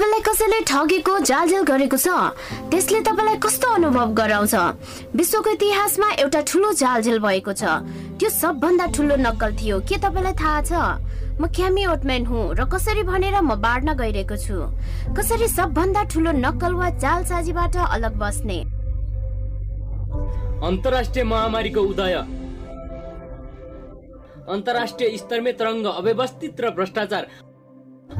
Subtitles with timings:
[0.00, 2.08] तपाईँलाई कसैले ठगेको जालजेल गरेको छ?
[2.72, 4.54] त्यसले तपाईँलाई कस्तो अनुभव गराउँछ?
[5.12, 7.62] विश्वको इतिहासमा एउटा ठुलो जालजेल भएको छ।
[8.16, 10.72] त्यो सबभन्दा ठुलो नक्कल थियो। के तपाईँलाई थाहा छ?
[11.36, 14.56] म क्यामी ओटम्यान हुँ र कसरी भनेर म बाँड्न गइरहेको छु?
[15.12, 18.58] कसरी सबभन्दा ठुलो नक्कल वा जालसाजीबाट अलग बस्ने?
[20.64, 22.16] अन्तर्राष्ट्रिय महामारीको उदय।
[24.48, 27.49] अन्तर्राष्ट्रिय स्तरमै तरङ्ग अव्यवस्थित र भ्रष्टाचार।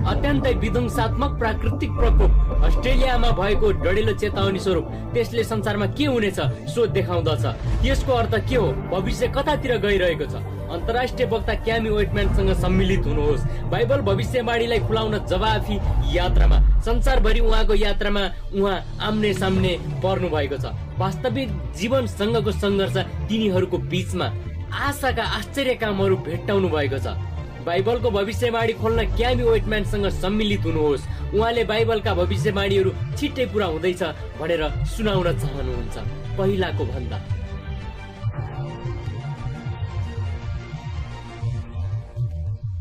[0.00, 6.40] अत्यन्तै विध्वंसात्मक प्राकृतिक प्रकोप। अस्ट्रेलियामा भएको डढिलो चेतावनी स्वरूप त्यसले संसारमा के हुनेछ
[6.72, 7.44] सो देखाउँदछ।
[7.84, 8.68] यसको अर्थ के हो?
[8.92, 10.34] भविष्य कतातिर गइरहेको छ।
[10.70, 15.76] अन्तर्राष्ट्रिय वक्ता क्यामी वेटम्यानसँग सम्मिलित हुनुहोस्। बाइबल भविष्यवाणीलाई खुलाउन जवाफी
[16.16, 18.22] यात्रामा संसारभरि उहाँको यात्रामा
[18.54, 22.96] उहाँ आम्ने सामने पर्नु भएको छ। वास्तविक जीवनसँगको सङ्घर्ष
[23.28, 24.26] तिनीहरूको बिचमा
[24.70, 27.18] आशाका आश्चर्य कामहरू भेट्टाउनु भएको छ।
[27.64, 34.02] बाइबलको भविष्यवाणी खोल्न क्यामी वेटम्यानसँग सम्मिलित हुनुहोस्। उहाँले बाइबलका भविष्यवाणीहरू छिट्टै पुरा हुँदैछ
[34.40, 34.62] भनेर
[34.96, 35.96] सुनाउन चाहनुहुन्छ।
[36.38, 37.18] पहिलाको भन्दा।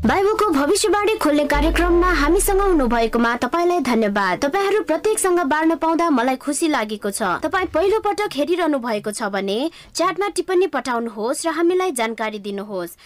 [0.00, 7.10] बाइबलको भविष्यवाणी खोल्ने कार्यक्रममा हामीसँग हुनुभएकोमा तपाईँलाई धन्यवाद। तपाईँहरू प्रत्येकसँग बाँड्न पाउँदा मलाई खुसी लागेको
[7.10, 9.58] छ। तपाईँ पहिलो पटक हेरिरहनु भएको छ भने
[9.94, 12.96] च्याटमा टिप्पणी पठाउनुहोस् र हामीलाई जानकारी दिनुहोस्।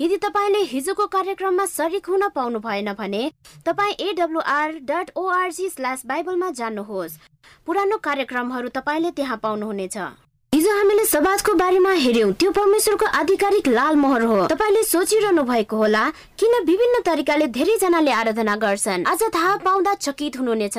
[0.00, 3.22] यदि तपाईँले हिजोको कार्यक्रममा सरिक हुन पाउनु भएन भने
[3.66, 7.18] तपाईँ एडब्लुआर डट ओआरजी स्ल्यास बाइबलमा जानुहोस्।
[7.66, 9.96] पुरानो कार्यक्रमहरू तपाईँले त्यहाँ पाउनुहुनेछ।
[10.52, 16.04] हिजो हामीले समाजको बारेमा हेर्यौं त्यो परमेश्वरको आधिकारिक लाल मोहर हो। तपाईँले सोचिरहनु भएको होला
[16.40, 20.78] किन विभिन्न तरिकाले धेरैजनाले आराधना गर्छन्। आज थाहा पाउँदा चकित हुनुहुनेछ।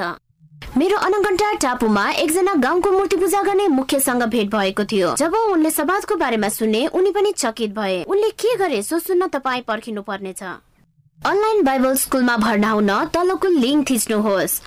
[0.77, 6.15] मेरो अनगन्टा टापुमा एकजना गाउँको मूर्ति पूजा गर्ने मुख्यसँग भेट भएको थियो। जब उनले समाजको
[6.15, 11.63] बारेमा सुने उनी पनि चकित भए। उनले के गरे सो सुन्न तपाईँ पर्खिनु पर्नेछ अनलाइन
[11.63, 14.61] बाइबल स्कुलमा भर्ना हुन तलको लिङ्क थिच्नुहोस्।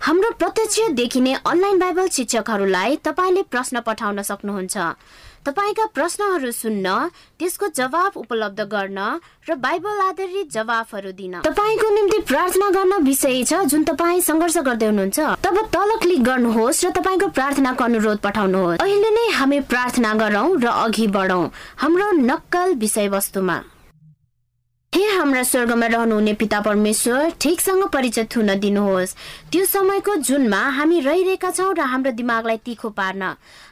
[0.00, 4.76] हाम्रो प्रत्यक्ष देखिने अनलाइन बाइबल शिक्षकहरूलाई तपाईँले प्रश्न पठाउन सक्नुहुन्छ।
[5.46, 6.86] तपाईँका प्रश्नहरू सुन्न
[7.38, 8.98] त्यसको जवाब उपलब्ध गर्न
[9.48, 14.86] र बाइबल आधारित जवाफहरू दिन। तपाईँको निम्ति प्रार्थना गर्न विषय छ जुन तपाईँ सङ्घर्ष गर्दै
[14.86, 20.48] हुनुहुन्छ। तब तल क्लिक गर्नुहोस् र तपाईँको प्रार्थनाको अनुरोध पठाउनुहोस्। अहिले नै हामी प्रार्थना गरौँ
[20.58, 23.58] र अघि बढौँ। हाम्रो नक्कल विषयवस्तुमा।
[24.92, 29.14] हे हाम्रा स्वर्गमा रहनुहुने पिता परमेश्वर ठिकसँग परिचित हुन दिनुहोस्।
[29.52, 33.22] त्यो समयको जुनमा हामी रहिरहेका छौँ र हाम्रो दिमागलाई तिखो पार्न।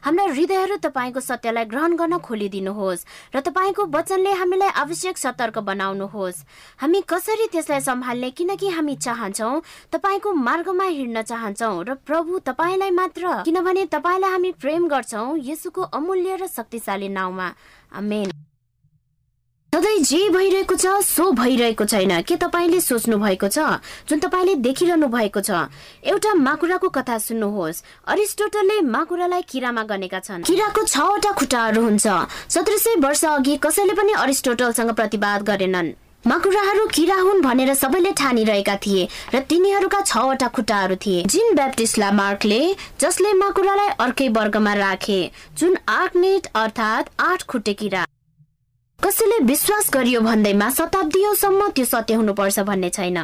[0.04, 3.04] हाम्रा हृदयहरू तपाईँको सत्यलाई ग्रहण गर्न खोलिदिनुहोस्
[3.34, 6.44] र तपाईँको वचनले हामीलाई आवश्यक सतर्क बनाउनुहोस्।
[6.84, 9.62] हामी कसरी त्यसलाई सम्हाल्ने किनकि हामी चाहन्छौँ
[9.92, 16.36] तपाईँको मार्गमा हिँड्न चाहन्छौँ र प्रभु तपाईँलाई मात्र। किनभने तपाईँलाई हामी प्रेम गर्छौँ यसुको अमूल्य
[16.36, 17.48] र शक्तिशाली नाउँमा।
[17.96, 18.45] आमेन।
[19.76, 23.58] सधैँ जे भइरहेको छ सो भइरहेको छैन। के तपाईँले सोच्नु भएको छ?
[24.08, 25.68] जुन तपाईँले देखिरहनु भएको छ।
[26.00, 32.06] एउटा माकुराको कथा सुन्नुहोस्। अरिस्टोटलले माकुरालाई किरामा गनेका छन्। किराको छवटा खुट्टाहरू हुन्छ।
[32.48, 35.92] सत्र सय वर्ष अघि कसैले पनि अरिस्टोटलसँग प्रतिवाद गरेनन्।
[36.24, 42.64] माकुराहरू किरा हुन् भनेर सबैले ठानिरहेका थिए र तिनीहरूका छवटा खुट्टाहरू थिए। जिन ब्याप्टिस्टला मार्कले
[43.00, 45.20] जसले माकुरालाई अर्कै वर्गमा राखे
[45.52, 48.06] जुन आर्कनेट अर्थात् आठ खुट्टे किरा।
[49.00, 53.18] कसैले विश्वास गरियो भन्दैमा शताब्दीसम्म त्यो सत्य हुनुपर्छ भन्ने छैन।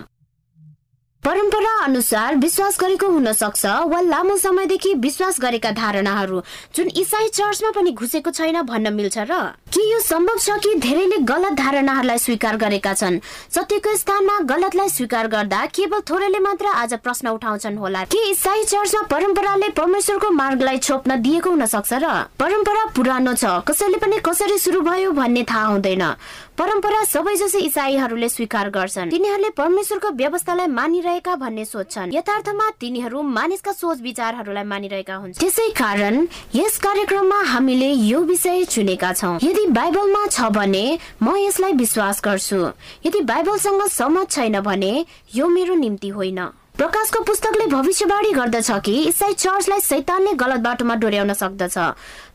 [1.25, 6.41] परम्परा अनुसार विश्वास गरेको हुन सक्छ वा लामो समयदेखि विश्वास गरेका धारणाहरू
[6.77, 9.33] जुन इसाई चर्चमा पनि घुसेको छैन भन्न मिल्छ र।
[9.73, 13.19] के यो सम्भव छ कि धेरैले गलत धारणाहरूलाई स्वीकार गरेका छन्?
[13.49, 19.03] सत्यको स्थानमा गलतलाई स्वीकार गर्दा केवल थोरैले मात्र आज प्रश्न उठाउँछन् होला। के इसाई चर्चमा
[19.09, 22.07] परम्पराले परमेश्वरको मार्गलाई छोप्न दिएको हुन सक्छ र
[22.37, 23.45] परम्परा पुरानो छ?
[23.65, 26.05] कसैले पनि कसरी सुरु भयो भन्ने थाहा हुँदैन।
[26.53, 33.73] परम्परा सबै जसो इसाईहरूले स्वीकार गर्छन्। तिनीहरूले परमेश्वरको व्यवस्थालाई मानिरहेका भन्ने सोच्छन्। यथार्थमा तिनीहरू मानिसका
[33.73, 40.27] सोच विचारहरूलाई मानिरहेका हुन्छन्। त्यसै कारण यस कार्यक्रममा हामीले यो विषय चुनेका छौँ। यदि बाइबलमा
[40.27, 42.57] छ भने म यसलाई विश्वास गर्छु।
[43.07, 46.41] यदि बाइबलसँग सहमत छैन भने यो मेरो निम्ति होइन।
[46.75, 51.77] प्रकाशको पुस्तकले भविष्यवाणी गर्दछ कि इसाई चर्चलाई सैतानले गलत बाटोमा डोर्याउन सक्दछ?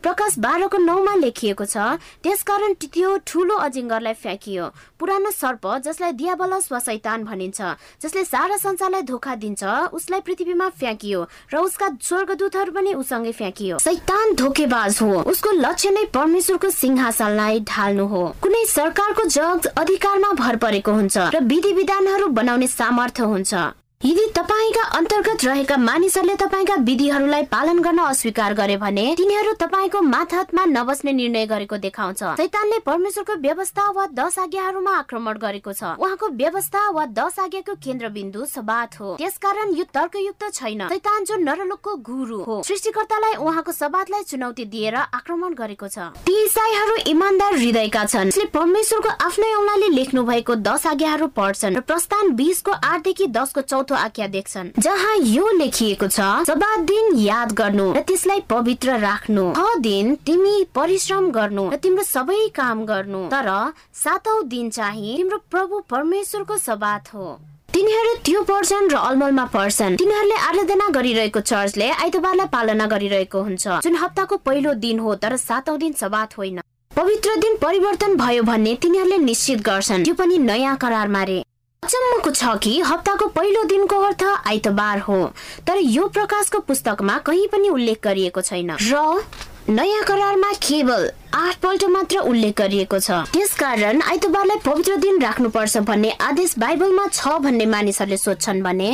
[0.02, 4.64] प्रकाश बाह्रको नौमा लेखिएको छ त्यसकारण त्यो ठुलो अजिङ्गरलाई फ्याँकियो।
[4.98, 7.60] पुरानो सर्प जसलाई दियाबलस वा सैतान भनिन्छ
[8.02, 14.34] जसले सारा संसारलाई धोका दिन्छ उसलाई पृथ्वीमा फ्याँकियो र उसका स्वर्गदूतहरू पनि उसँगै फ्याँकियो। सैतान
[14.38, 20.92] धोकेबाज हो। उसको लक्ष्य नै परमेश्वरको सिंहासनलाई ढाल्नु हो। कुनै सरकारको जग अधिकारमा भर परेको
[20.94, 23.54] हुन्छ र विधि विधानहरू बनाउने सामर्थ्य हुन्छ।
[24.04, 30.64] यदि तपाईँका अन्तर्गत रहेका मानिसहरूले तपाईँका विधिहरूलाई पालन गर्न अस्वीकार गरे भने तिनीहरू तपाईँको माथामा
[30.66, 36.82] नबस्ने निर्णय गरेको देखाउँछ। शैतानले परमेश्वरको व्यवस्था वा दश आज्ञाहरूमा आक्रमण गरेको छ। उहाँको व्यवस्था
[36.90, 42.62] वा दश आज्ञाको केन्द्रबिन्दु सबात हो। त्यसकारण यो तर्कयुक्त छैन। शैतान जो नरलोकको गुरु हो
[42.62, 49.52] सृष्टिकर्तालाई उहाँको सबातलाई चुनौती दिएर आक्रमण गरेको छ। ती इसाईहरू इमान्दार हृदयका छन्। परमेश्वरको आफ्नै
[49.58, 55.16] औलाले लेख्नु भएको दश आज्ञाहरू पढ्छन् र प्रस्थान बिसको आठदेखि दसको चौथो आज्ञा देख्छन्। जहाँ
[55.16, 61.30] यो लेखिएको छ सबात दिन याद गर्नु र त्यसलाई पवित्र राख्नु। छ दिन तिमी परिश्रम
[61.32, 63.48] गर्नु र तिम्रो सबै काम गर्नु। तर
[63.94, 67.26] सातौं दिन चाहिँ तिम्रो प्रभु परमेश्वरको सबात हो।
[67.72, 73.96] तिनीहरू त्यो पढ्छन् र अलमलमा पढ्छन् तिनीहरूले आराधना गरिरहेको चर्चले आइतबारलाई पालना गरिरहेको हुन्छ। जुन
[73.96, 76.60] हप्ताको पहिलो दिन हो तर सातौं दिन सबात होइन।
[76.92, 81.42] पवित्र दिन परिवर्तन भयो भन्ने तिनीहरूले निश्चित गर्छन्। त्यो पनि नयाँ करारमा रे।
[81.82, 85.18] अचम्मको छ कि हप्ताको पहिलो दिनको अर्थ आइतबार हो
[85.66, 89.22] तर यो प्रकाशको पुस्तकमा कहीँ पनि उल्लेख गरिएको छैन। र
[89.70, 96.10] नयाँ करारमा केवल आठ पल्ट मात्र उल्लेख गरिएको छ। त्यसकारण आइतबारलाई पवित्र दिन राख्नुपर्छ भन्ने
[96.20, 98.90] आदेश बाइबलमा छ भन्ने मानिसहरूले सोध्छन् भने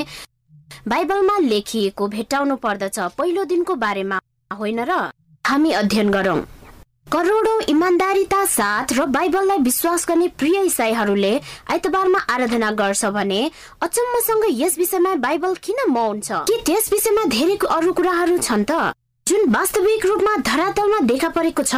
[0.87, 4.21] बाइबलमा लेखिएको भेट्टाउनु पर्दछ पहिलो दिनको बारेमा
[4.51, 5.01] होइन र
[5.45, 6.41] हामी अध्ययन गरौँ।
[7.15, 11.31] करोडौं इमान्दारिता साथ र बाइबललाई विश्वास गर्ने प्रिय इसाईहरूले
[11.71, 13.39] आइतबारमा आराधना गर्छ भने
[13.83, 16.43] अचम्मसँग यस विषयमा बाइबल किन मौन छ?
[16.51, 18.91] के त्यस विषयमा धेरै अरू कुराहरू छन् त?
[19.27, 21.75] जुन वास्तविक रूपमा धरातलमा देखा परेको छ।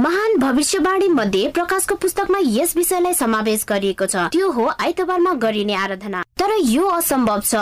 [0.00, 6.22] महान भविष्यवाणी मध्ये प्रकाशको पुस्तकमा यस विषयलाई समावेश गरिएको छ। त्यो हो आइतबारमा गरिने आराधना।
[6.40, 7.54] तर यो असम्भव छ।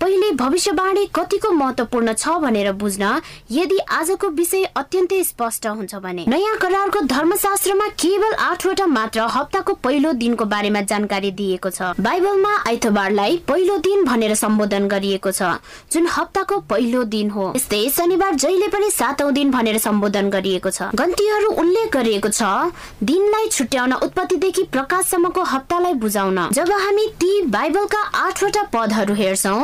[0.00, 3.20] पहिले भविष्यवाणी कतिको महत्वपूर्ण छ भनेर बुझ्न
[3.50, 10.12] यदि आजको विषय अत्यन्तै स्पष्ट हुन्छ भने। नयाँ करारको धर्मशास्त्रमा केवल आठवटा मात्र हप्ताको पहिलो
[10.16, 15.60] दिनको बारेमा जानकारी दिएको छ। बाइबलमा आइतबारलाई पहिलो दिन भनेर सम्बोधन गरिएको छ।
[15.92, 20.90] जुन हप्ताको पहिलो दिन हो। यस्तै शनिबार जहिले पनि सातौं दिन भनेर सम्बोधन गरिएको छ।
[20.94, 22.70] गन्तीहरू उल्लेख गरिएको छ
[23.02, 29.54] दिनलाई छुट्याउन उत्पत्तिदेखि प्रकाशसम्मको हप्तालाई बुझाउन। जब हामी ती बाइबलका आठवटा पदहरू हेर्छौ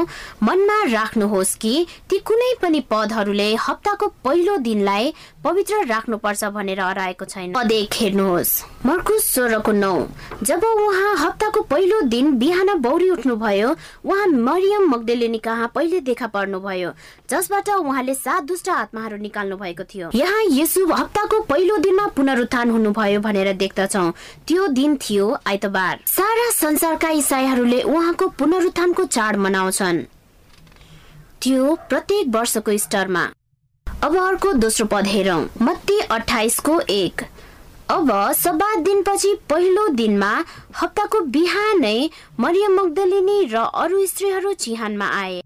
[0.43, 1.75] मनमा राख्नुहोस् कि
[2.11, 5.13] ती कुनै पनि पदहरूले हप्ताको पहिलो दिनलाई
[5.45, 8.51] पवित्र राख्नुपर्छ भनेर हराएको छैन। पद एक हेर्नुहोस्।
[8.87, 9.95] मर्कुस सोह्रको नौ।
[10.43, 13.71] जब उहाँ हप्ताको पहिलो दिन बिहान बौरी उठ्नुभयो
[14.05, 16.93] उहाँ मरियम मगदेलेनी कहाँ पहिले देखा पर्नुभयो
[17.31, 23.21] जसबाट उहाँले सात दुष्ट आत्माहरू निकाल्नु भएको थियो। यहाँ यसु हप्ताको पहिलो दिनमा पुनरुत्थान हुनुभयो
[23.21, 24.11] भनेर देख्दछौ।
[24.49, 30.03] त्यो दिन थियो आइतबार। सारा संसारका इसाईहरूले उहाँको पुनरुत्थानको चाड मनाउँछन्।
[31.43, 33.25] त्यो प्रत्येक वर्षको स्टरमा
[33.87, 37.23] अब अर्को दोस्रो पद हेरौँ मत्ती अठाइसको एक।
[37.91, 40.33] अब सबात दिनपछि पहिलो दिनमा
[40.81, 41.99] हप्ताको बिहानै
[42.41, 45.43] मरियम मगदलिनी र अरू स्त्रीहरू चिहानमा आए।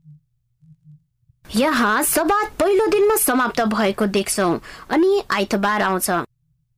[1.45, 4.51] यहाँ सबात पहिलो दिनमा समाप्त भएको देख्छौ
[4.91, 6.11] अनि आइतबार आउँछ।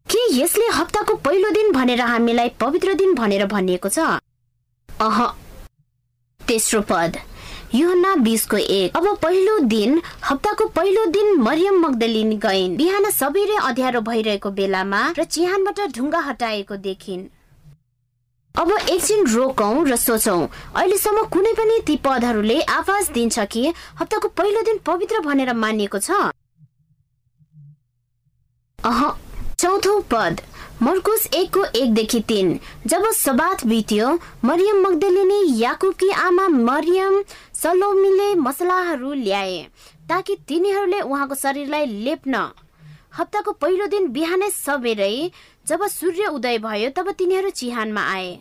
[0.08, 3.98] के यसले हप्ताको पहिलो दिन भनेर हामीलाई पवित्र दिन भनेर भनिएको छ?
[4.88, 5.18] अह
[6.40, 7.16] तेस्रो पद
[7.74, 14.00] युहन्ना बिसको एक। अब पहिलो दिन हप्ताको पहिलो दिन मरियम मगदलिन गइन्। बिहान सबैले अध्यारो
[14.00, 17.26] भइरहेको बेलामा र चिहानबाट ढुङ्गा हटाएको देखिन्।
[18.54, 24.62] अब एकछिन रोकौं र सोचौं। अहिलेसम्म कुनै पनि ती पदहरूले आवाज दिन्छ कि हप्ताको पहिलो
[24.62, 26.10] दिन पवित्र भनेर मानिएको छ?
[28.78, 29.00] अह
[29.58, 30.40] चौथो पद
[30.82, 34.08] मर्कुस एकको एकदेखि तिन। जब सबात बित्यो
[34.44, 37.22] मरियम मगदलिनी याकुबकी आमा मरियम
[37.54, 39.56] सलोमीले मसलाहरू ल्याए
[40.08, 42.42] ताकि तिनीहरूले उहाँको शरीरलाई लेप्न।
[43.18, 45.30] हप्ताको पहिलो दिन बिहानै सबेरै
[45.66, 48.38] जब सूर्य उदय भयो तब तिनीहरू चिहानमा आए।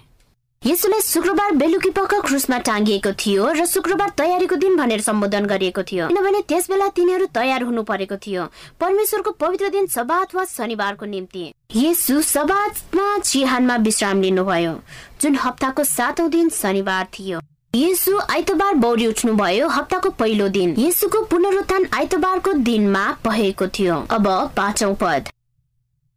[0.64, 6.08] यसुलाई शुक्रबार बेलुकी पख क्रुसमा टाँगिएको थियो र शुक्रबार तयारीको दिन भनेर सम्बोधन गरिएको थियो।
[6.08, 8.46] किनभने त्यस बेला तिनीहरू तयार हुनु परेको थियो।
[8.82, 11.44] परमेश्वरको पवित्र दिन सबात वा शनिबारको निम्ति।
[11.76, 14.74] यसु सबातमा चिहानमा विश्राम लिनुभयो
[15.22, 17.42] जुन हप्ताको सातौं दिन शनिबार थियो।
[17.76, 24.28] यसु आइतबार बौरी उठ्नु भयो हप्ताको पहिलो दिन। यसुको पुनरुत्थान आइतबारको दिनमा भएको थियो। अब
[24.58, 25.30] पाँचौं पद।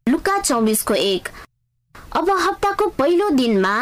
[0.06, 1.28] लुका चौबिसको एक।
[2.16, 3.78] अब हप्ताको पहिलो दिनमा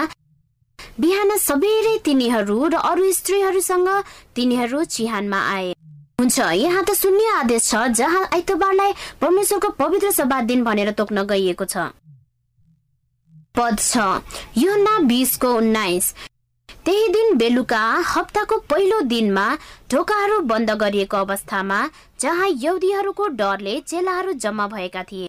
[1.01, 3.89] बिहान सबेरै तिनीहरू र अरू स्त्रीहरूसँग
[4.37, 5.73] तिनीहरू चिहानमा आए।
[6.21, 11.65] हुन्छ यहाँ त शून्य आदेश छ जहाँ आइतबारलाई परमेश्वरको पवित्र सभा दिन भनेर तोक्न गइएको
[11.67, 11.91] छ।
[13.55, 14.23] पद छ
[14.59, 16.15] यो ना बिसको उन्नाइस।
[16.87, 19.47] त्यही दिन बेलुका हप्ताको पहिलो दिनमा
[19.93, 21.79] ढोकाहरू बन्द गरिएको अवस्थामा
[22.21, 25.29] जहाँ यौदीहरूको डरले चेलाहरू जम्मा भएका थिए।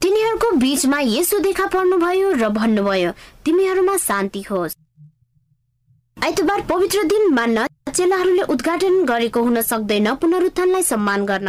[0.00, 3.10] तिनीहरूको बीचमा यसो देखा पर्नुभयो र भन्नुभयो
[3.44, 4.76] तिमीहरूमा शान्ति होस्।
[6.16, 11.48] आइतबार पवित्र दिन मान्न चेलाहरूले उद्घाटन गरेको हुन सक्दैन पुनरुत्थानलाई सम्मान गर्न।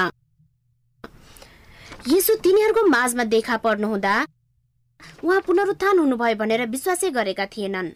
[2.08, 4.16] यसो तिनीहरूको माझमा देखा पर्नुहुँदा
[5.24, 7.88] उहाँ पुनरुत्थान हुनुभयो भनेर विश्वासै गरेका थिएनन्।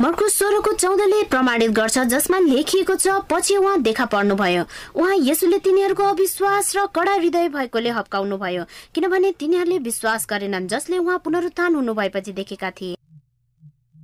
[0.00, 4.64] मर्को सोह्रको चौधले प्रमाणित गर्छ जसमा लेखिएको छ पछि उहाँ देखा पर्नुभयो।
[4.96, 10.98] उहाँ यसुले तिनीहरूको अविश्वास र कडा हृदय भएकोले हप्काउनु भयो किनभने तिनीहरूले विश्वास गरेनन् जसले
[10.98, 12.96] उहाँ पुनरुत्थान हुनु भएपछि देखेका थिए।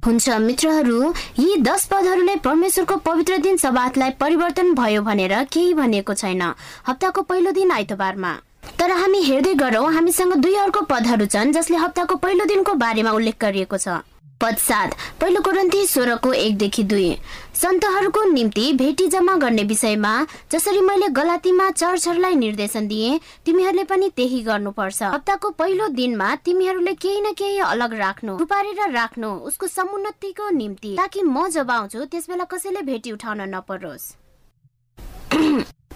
[0.02, 6.42] हुन्छ मित्रहरू यी दस पदहरूले परमेश्वरको पवित्र दिन सबातलाई परिवर्तन भयो भनेर केही भनिएको छैन।
[6.88, 8.32] हप्ताको पहिलो दिन आइतबारमा।
[8.78, 13.36] तर हामी हेर्दै गरौँ हामीसँग दुई अर्को पदहरू छन् जसले हप्ताको पहिलो दिनको बारेमा उल्लेख
[13.40, 13.98] गरिएको छ।
[14.40, 17.16] पद सात पहिलो कोरन्थी सोह्रको एकदेखि दुई।
[17.54, 20.12] सन्तहरूको निम्ति भेटी जम्मा गर्ने विषयमा
[20.52, 27.20] जसरी मैले गलातीमा चर्चहरूलाई निर्देशन दिए तिमीहरूले पनि त्यही गर्नुपर्छ। हप्ताको पहिलो दिनमा तिमीहरूले केही
[27.20, 32.44] न केही अलग राख्नु थुपारेर राख्नु उसको समुन्नतिको निम्ति। ताकि म जब आउँछु त्यस बेला
[32.46, 34.14] कसैले भेटी उठाउन नपरोस्।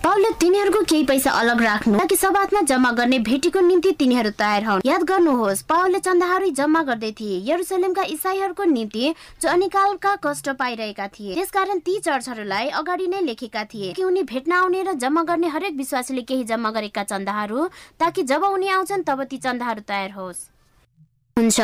[0.05, 4.81] पाउले तिनीहरूको केही पैसा अलग राख्नु ताकि सबातमा जम्मा गर्ने भेटीको निम्ति तिनीहरू तयार हुन्।
[4.85, 11.35] याद गर्नुहोस् पाउले चन्दाहरू जम्मा गर्दै थिए। यरुसलेमका इसाईहरूको निम्ति जो अनिकालका कष्ट पाइरहेका थिए।
[11.35, 15.77] त्यसकारण ती चर्चहरूलाई अगाडि नै लेखेका थिए कि उनी भेट्न आउने र जम्मा गर्ने हरेक
[15.77, 17.67] विश्वासीले केही जम्मा गरेका चन्दाहरू
[18.01, 20.47] ताकि जब उनी आउँछन् तब ती चन्दाहरू तयार होस्।
[21.37, 21.61] हुन्छ।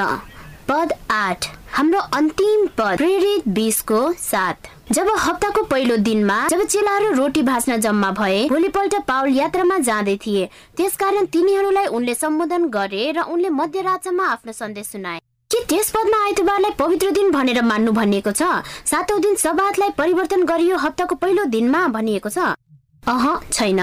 [0.70, 7.42] पद आठ। हाम्रो अन्तिम पद प्रेरित बिसको साथ। जब हप्ताको पहिलो दिनमा जब चेलाहरू रोटी
[7.42, 13.48] भाँच्न जम्मा भए भोलिपल्ट पाउल यात्रामा जाँदै थिए। त्यसकारण तिनीहरूलाई उनले सम्बोधन गरे र उनले
[13.50, 18.42] मध्यरातसम्म आफ्नो सन्देश सुनाए। के त्यस पदमा आइतबारलाई पवित्र दिन भनेर मान्नु भनिएको छ?
[18.88, 22.56] सातौं दिन सबातलाई परिवर्तन गरियो हप्ताको पहिलो दिनमा भनिएको छ?
[23.04, 23.80] अह छैन।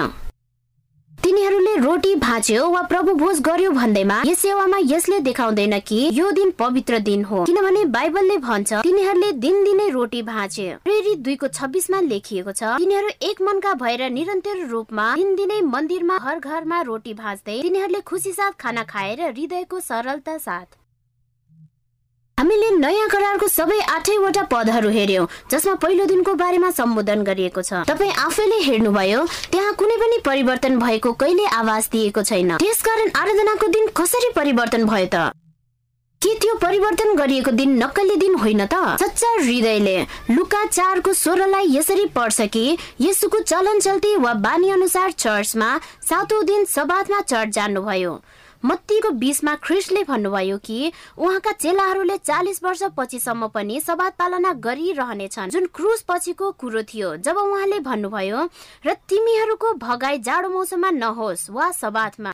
[1.25, 6.51] तिनीहरूले रोटी भाँच्यो वा प्रभु भोज गर्यो भन्दैमा यस सेवामा यसले देखाउँदैन कि यो दिन
[6.59, 12.51] पवित्र दिन हो। किनभने बाइबलले भन्छ तिनीहरूले दिन दिनै रोटी भाँचे प्रेरित दुईको छब्बिसमा लेखिएको
[12.51, 18.01] छ तिनीहरू एक मनका भएर निरन्तर रूपमा दिन दिनै मन्दिरमा घर घरमा रोटी भाँच्दै तिनीहरूले
[18.05, 20.84] खुसी साथ खाना खाएर हृदयको सरलता साथ
[22.37, 28.11] हामीले नयाँ करारको सबै आठैवटा पदहरू हेर्यौं जसमा पहिलो दिनको बारेमा सम्बोधन गरिएको छ। तपाईँ
[28.11, 34.29] आफैले हेर्नुभयो त्यहाँ कुनै पनि परिवर्तन भएको कहिले आवाज दिएको छैन। त्यसकारण आराधनाको दिन कसरी
[34.35, 35.31] परिवर्तन भयो त?
[36.21, 38.99] के त्यो परिवर्तन गरिएको दिन नक्कली दिन होइन त?
[38.99, 39.97] सच्चा हृदयले
[40.35, 46.65] लुका चारको स्वरलाई यसरी पढ्छ कि यसुको चलन चल्ती वा बानी अनुसार चर्चमा सातौं दिन
[46.67, 48.19] सबातमा चर्च जानुभयो।
[48.65, 55.65] मत्तीको बिचमा ख्रिस्टले भन्नुभयो कि उहाँका चेलाहरूले चालिस वर्ष पछिसम्म पनि सबात पालना गरिरहनेछन्। जुन
[55.75, 58.39] क्रुस पछिको कुरो थियो जब उहाँले भन्नुभयो
[58.85, 62.33] र तिमीहरूको भगाई जाडो मौसममा नहोस् वा सबातमा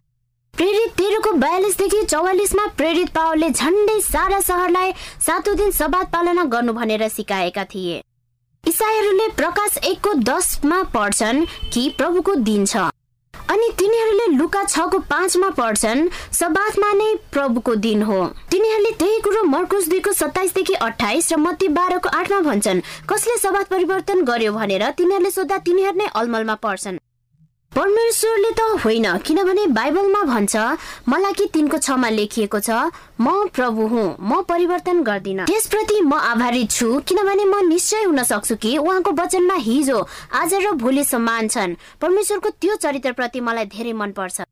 [0.53, 4.91] प्रेरित तेह्रको बयालिसदेखि चौवालिसमा प्रेरित पावलले झन्डै सारा सहरलाई
[5.25, 8.01] सातौँ दिन सबात पालना गर्नु भनेर सिकाएका थिए।
[8.63, 12.89] इसाईहरूले प्रकाश एकको दसमा पढ्छन् कि प्रभुको दिन छ।
[13.49, 18.19] अनि तिनीहरूले लुका छको पाँचमा पढ्छन् सबाथमा नै प्रभुको दिन हो।
[18.51, 24.23] तिनीहरूले त्यही कुरो मर्कुस दुईको सत्ताइसदेखि अठाइस र मत्ती बाह्रको आठमा भन्छन्। कसले सबाथ परिवर्तन
[24.23, 26.99] गर्यो भनेर तिनीहरूले सोद्धा तिनीहरू नै अलमलमा पर्छन्।
[27.71, 30.55] परमेश्वरले त होइन किनभने बाइबलमा भन्छ
[31.07, 32.91] मलाई कि तिनको छमा लेखिएको छ?
[33.15, 38.55] म प्रभु हुँ म परिवर्तन गर्दिन। त्यसप्रति म आभारी छु किनभने म निश्चय हुन सक्छु
[38.59, 44.11] कि उहाँको वचनमा हिजो आज र भोलि समान छन्। परमेश्वरको त्यो चरित्रप्रति मलाई धेरै मन
[44.19, 44.50] पर्छ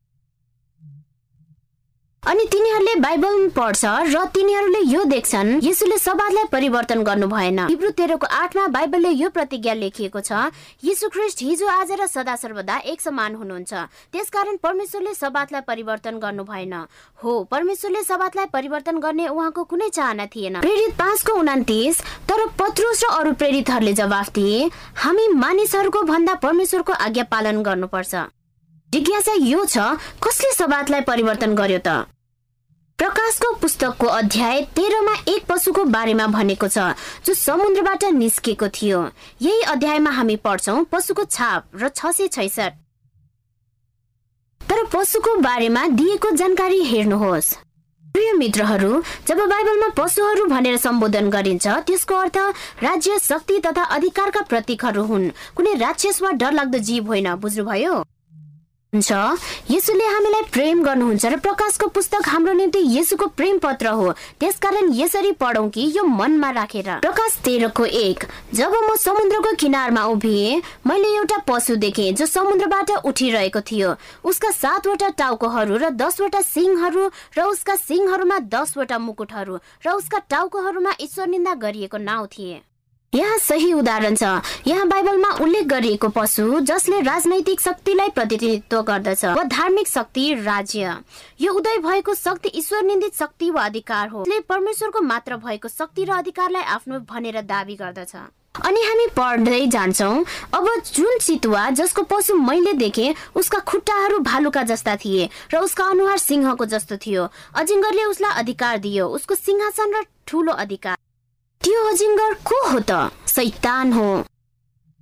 [2.22, 8.26] अनि तिनीहरूले बाइबल पढ्छ र तिनीहरूले यो देख्छन् यसुले सबादलाई परिवर्तन गर्नु भएन। हिब्रू तेह्रको
[8.38, 10.52] आठमा बाइबलले यो प्रतिज्ञा लेखिएको छ
[10.84, 13.72] यीशु ख्रिस्ट हिजो आज र सदा सर्वदा एक समान हुनुहुन्छ।
[14.12, 16.74] त्यसकारण परमेश्वरले सबातलाई परिवर्तन गर्नु भएन।
[17.18, 23.16] हो परमेश्वरले सबातलाई परिवर्तन गर्ने उहाँको कुनै चाहना थिएन। प्रेरित पाँचको उनातिस तर पत्रुस र
[23.16, 24.68] अरू प्रेरितहरूले जवाफ दिए
[25.02, 28.14] हामी मानिसहरूको भन्दा परमेश्वरको आज्ञा पालन गर्नुपर्छ।
[28.92, 29.78] जिज्ञासा यो छ
[30.22, 32.10] कसले सबातलाई परिवर्तन गर्यो त?
[32.98, 36.90] प्रकाशको पुस्तकको अध्याय तेह्रमा एक पशुको बारेमा भनेको छ
[37.22, 39.00] जो समुद्रबाट निस्केको थियो।
[39.42, 42.72] यही अध्यायमा हामी पढ्छौ पशुको छाप र छ सय छैसठ।
[44.60, 47.54] तर पशुको बारेमा दिएको जानकारी हेर्नुहोस्।
[48.04, 52.38] प्रिय मित्रहरू जब बाइबलमा पशुहरू भनेर सम्बोधन गरिन्छ त्यसको अर्थ
[52.82, 57.94] राज्य शक्ति तथा अधिकारका प्रतीकहरू हुन्। कुनै राक्षस वा डरलाग्दो जीव होइन बुझ्नुभयो?
[58.94, 59.12] हुन्छ।
[59.70, 65.32] यसुले हामीलाई प्रेम गर्नुहुन्छ र प्रकाशको पुस्तक हाम्रो निम्ति यसुको प्रेम पत्र हो। त्यसकारण यसरी
[65.32, 70.56] पढौँ कि यो मनमा राखेर। प्रकाश तेह्रको एक। जब म समुद्रको किनारमा उभिए
[70.86, 73.94] मैले एउटा पशु देखेँ जो समुद्रबाट उठिरहेको थियो।
[74.24, 81.26] उसका सातवटा टाउकोहरू र दसवटा सिंहहरू र उसका सिंहहरूमा दसवटा मुकुटहरू र उसका टाउकोहरूमा ईश्वर
[81.28, 82.60] निन्दा गरिएको नाउँ थिए।
[83.12, 84.22] यहाँ सही उदाहरण छ।
[84.66, 90.94] यहाँ बाइबलमा उल्लेख गरिएको पशु जसले राजनैतिक शक्तिलाई प्रतिनिधित्व गर्दछ वा धार्मिक शक्ति राज्य।
[91.40, 96.10] यो उदय भएको शक्ति ईश्वर निन्दित शक्ति वा अधिकार हो। परमेश्वरको मात्र भएको शक्ति र
[96.12, 98.14] अधिकारलाई आफ्नो भनेर दावी गर्दछ।
[98.66, 100.10] अनि हामी पढ्दै जान्छौ
[100.54, 106.18] अब जुन चितुवा जसको पशु मैले देखे उसका खुट्टाहरू भालुका जस्ता थिए र उसका अनुहार
[106.20, 110.96] सिंहको जस्तो थियो। अजिङ्गरले उसलाई अधिकार दियो उसको सिंहासन र ठुलो अधिकार।
[111.60, 114.24] त्यो अजिङ्गर को हो त। सैतान हो।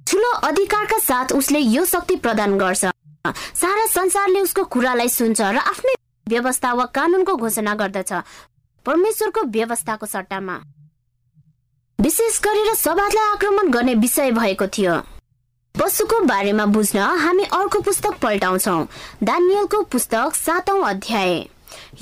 [0.07, 2.85] ठुलो अधिकारका साथ उसले यो शक्ति प्रदान गर्छ।
[3.55, 5.95] सारा संसारले उसको कुरालाई सुन्छ र आफ्नै
[6.29, 8.13] व्यवस्था वा कानुनको घोषणा गर्दछ।
[8.87, 10.57] परमेश्वरको व्यवस्थाको सट्टामा।
[11.99, 14.97] विशेष गरेर सभालाई आक्रमण गर्ने विषय भएको थियो।
[15.75, 18.77] पशुको बारेमा बुझ्न हामी अर्को पुस्तक पल्टाउँछौ।
[19.23, 21.49] दानियलको पुस्तक सातौं अध्याय।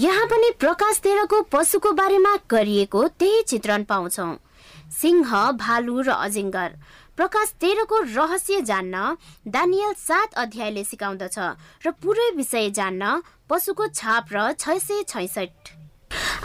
[0.01, 4.27] यहाँ पनि प्रकाश तेह्रको पशुको बारेमा गरिएको त्यही चित्रण पाउँछौ।
[4.97, 5.31] सिंह
[5.63, 6.71] भालु र अजिङ्गर
[7.17, 8.95] प्रकाश तेह्रको रहस्य जान्न
[9.49, 11.39] दानियल सात अध्यायले सिकाउँदछ
[11.87, 15.75] र पुरै विषय जान्न पशुको छाप र छ सय छैसठ।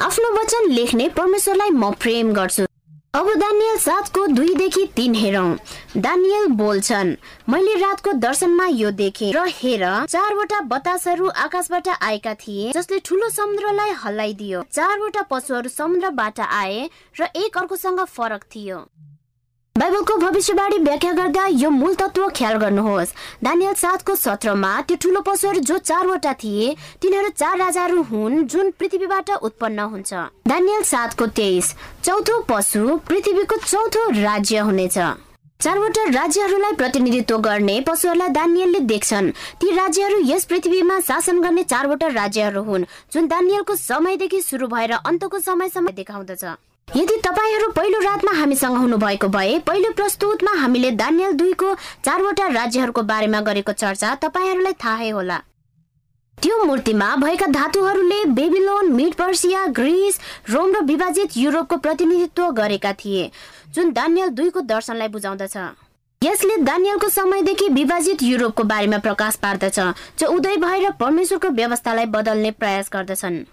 [0.07, 2.70] आफ्नो वचन लेख्ने परमेश्वरलाई म प्रेम गर्छु।
[3.13, 5.57] अब दानियल सातको दुईदेखि तिन हेरौँ।
[5.97, 7.09] दानियल बोल्छन्
[7.49, 13.91] मैले रातको दर्शनमा यो देखे र हेर चारवटा बतासहरू आकाशबाट आएका थिए जसले ठुलो समुद्रलाई
[14.03, 16.89] हल्लाइदियो। चारवटा पशुहरू समुद्रबाट आए
[17.19, 18.79] र एक अर्कोसँग फरक थियो।
[19.75, 23.13] बाइबलको भविष्यवाणी व्याख्या गर्दा यो मूल तत्व ख्याल गर्नुहोस्।
[23.43, 29.29] दानियल सातको सत्रमा त्यो ठुलो पशुहरू जो चारवटा थिए तिनीहरू चार राजाहरू हुन् जुन पृथ्वीबाट
[29.41, 30.13] उत्पन्न हुन्छ।
[30.47, 31.73] दानियल सातको तेइस
[32.03, 34.97] चौथो पशु पृथ्वीको चौथो राज्य हुनेछ।
[35.59, 42.63] चारवटा राज्यहरूलाई प्रतिनिधित्व गर्ने पशुहरूलाई दानियलले देख्छन्। ती राज्यहरू यस पृथ्वीमा शासन गर्ने चारवटा राज्यहरू
[42.63, 46.43] हुन् जुन दानियलको समयदेखि सुरु भएर अन्तको समयसम्म देखाउँदछ।
[46.87, 51.73] यदि तपाईँहरू पहिलो रातमा हामीसँग हुनुभएको भए पहिलो प्रस्तुतमा हामीले दानियल दुईको
[52.05, 55.37] चारवटा राज्यहरूको बारेमा गरेको चर्चा तपाईँहरूलाई थाहै होला।
[56.37, 60.19] त्यो मूर्तिमा भएका धातुहरूले Babylon Medo Persia Greece
[60.49, 63.29] Rome र विभाजित युरोपको प्रतिनिधित्व गरेका थिए
[63.71, 65.57] जुन दानियल दुईको दर्शनलाई बुझाउँदछ।
[66.21, 69.79] यसले दानियलको समयदेखि विभाजित युरोपको बारेमा प्रकाश पार्दछ
[70.19, 73.43] जो उदय भएर परमेश्वरको व्यवस्थालाई बदल्ने प्रयास गर्दछन्।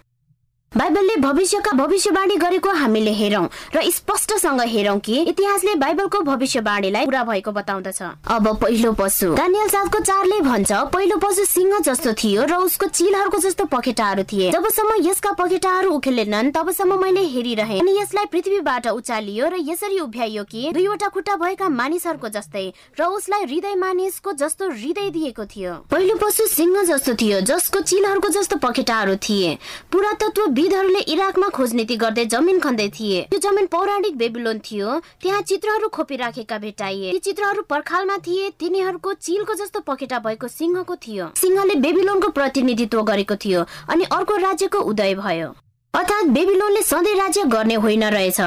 [0.77, 7.51] बाइबलले भविष्यका भविष्यवाणी गरेको हामीले हेरौं र स्पष्टसँग हेरौं कि इतिहासले बाइबलको भविष्यवाणीलाई पुरा भएको
[7.51, 12.85] बताउँदछ। अब पहिलो पशु। दानियल सातको चारले भन्छ पहिलो पशु सिंह जस्तो थियो र उसको
[12.87, 19.49] चिलहरूको जस्तो पखेटाहरू थिए। जबसम्म यसका पखेटाहरू उखेलेनन् तबसम्म मैले हेरिरहे। अनि यसलाई पृथ्वीबाट उचालियो
[19.49, 25.09] र यसरी उभ्याइयो कि दुईवटा खुट्टा भएका मानिसहरूको जस्तै र उसलाई हृदय मानिसको जस्तो हृदय
[25.09, 29.57] दिएको थियो। पहिलो पशु सिंह जस्तो थियो जसको चिलहरूको जस्तो पखेटाहरू थिए।
[29.91, 35.41] पुरातत्व विदहरूले इराकमा खोज नीति गर्दै जमिन खन्दै थिए। त्यो जमिन पौराणिक बेबिलोन थियो। त्यहाँ
[35.41, 41.75] चित्रहरू खोपिराखेका भेटाइए। ती चित्रहरू पर्खालमा थिए। तिनीहरूको चिलको जस्तो पखेटा भएको सिंहको थियो। सिंहले
[41.79, 45.47] बेबिलोनको प्रतिनिधित्व गरेको थियो अनि अर्को राज्यको उदय भयो।
[45.93, 48.39] अर्थात् बेबिलोनले सधैँ राज्य गर्ने होइन रहेछ।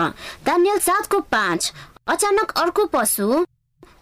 [0.44, 1.72] दानियल सातको पाँच।
[2.08, 3.44] अचानक अर्को पशु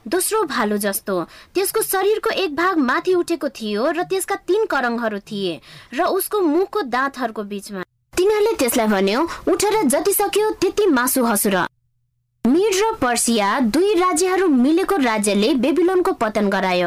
[0.09, 1.15] दोस्रो भालु जस्तो।
[1.55, 5.61] त्यसको शरीरको एक भाग माथि उठेको थियो र त्यसका तीन करङहरू थिए
[5.95, 7.83] र उसको मुखको दाँतहरूको बीचमा।
[8.17, 11.57] तिनीहरूले त्यसलाई भन्यो उठेर जति सक्यो त्यति मासु हसुर।
[12.45, 16.87] मिड र पर्सिया दुई राज्यहरू मिलेको राज्यले बेबिलोनको पतन गरायो।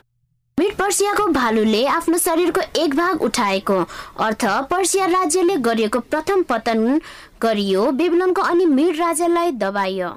[0.58, 3.78] मिड पर्सियाको भालुले आफ्नो शरीरको एक भाग उठाएको।
[4.20, 7.00] अर्थ पर्सिया राज्यले गरिएको प्रथम पतन
[7.42, 10.10] गरियो बेबिलोनको अनि मिड राज्यलाई दबाइयो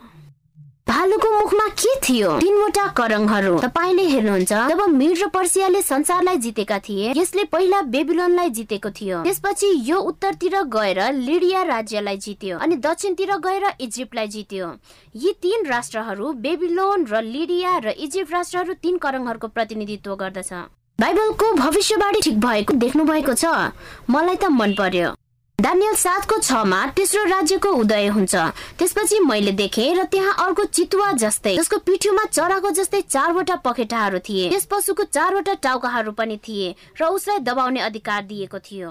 [0.86, 2.30] भालुको मुखमा के थियो?
[2.38, 8.90] तीनवटा करङहरू। तपाईँले हेर्नुहुन्छ जब मिर र पर्सियाले संसारलाई जितेका थिए यसले पहिला बेबिलोनलाई जितेको
[8.90, 14.70] थियो। त्यसपछि यो उत्तरतिर गएर लिडिया राज्यलाई जित्यो अनि दक्षिणतिर गएर इजिप्टलाई जित्यो।
[15.16, 20.52] यी तीन राष्ट्रहरू बेबिलोन र लिडिया र इजिप्ट राष्ट्रहरू तीन करङहरूको प्रतिनिधित्व गर्दछ।
[20.98, 23.74] बाइबलको भविष्यवाणी ठिक भएको देख्नु भएको छ।
[24.06, 25.14] मलाई त मन पर्यो।
[25.60, 28.34] दानियल सातको छमा तेस्रो राज्यको उदय हुन्छ।
[28.78, 34.48] त्यसपछि मैले देखेँ र त्यहाँ अर्को चितुवा जस्तै जसको पिठ्युमा चराको जस्तै चारवटा पखेटाहरू थिए।
[34.50, 38.90] त्यस पशुको चारवटा टाउकाहरू पनि थिए र उसलाई दबाउने अधिकार दिएको थियो।